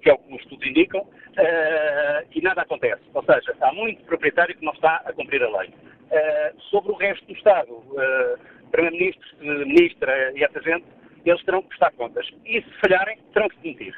[0.04, 3.02] que é o que os estudos indicam, uh, e nada acontece.
[3.14, 5.70] Ou seja, há muito proprietário que não está a cumprir a lei.
[5.70, 8.40] Uh, sobre o resto do Estado, uh,
[8.70, 10.86] Primeiro-Ministro, Ministra e essa gente,
[11.26, 12.30] eles terão que prestar contas.
[12.46, 13.98] E se falharem, terão que se demitir.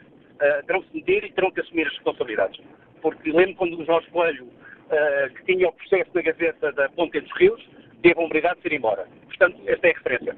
[0.67, 2.61] terão que se demitir e terão que assumir as responsabilidades.
[3.01, 4.47] Porque lembro quando o Jorge Coelho,
[5.35, 7.67] que tinha o processo na gaveta da Ponte dos Rios,
[8.03, 9.07] teve a obrigação de ir embora.
[9.27, 10.37] Portanto, esta é a referência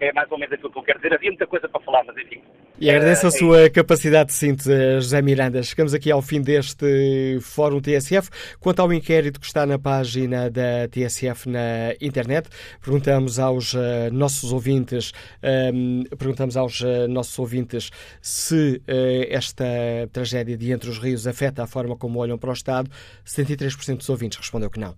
[0.00, 1.14] é mais ou menos aquilo que eu quero dizer.
[1.14, 2.42] Havia muita coisa para falar, mas enfim.
[2.78, 5.62] E agradeço a eh, sua é capacidade de síntese, José Miranda.
[5.62, 8.28] Chegamos aqui ao fim deste Fórum TSF.
[8.60, 12.48] Quanto ao inquérito que está na página da TSF na internet,
[12.82, 13.78] perguntamos aos uh,
[14.12, 15.12] nossos ouvintes,
[15.42, 17.90] um, ehm, perguntamos aos uh, nossos ouvintes
[18.20, 19.64] se uh, esta
[20.12, 22.90] tragédia de Entre os Rios afeta a forma como olham para o Estado.
[23.24, 24.94] 73% dos ouvintes respondeu que não.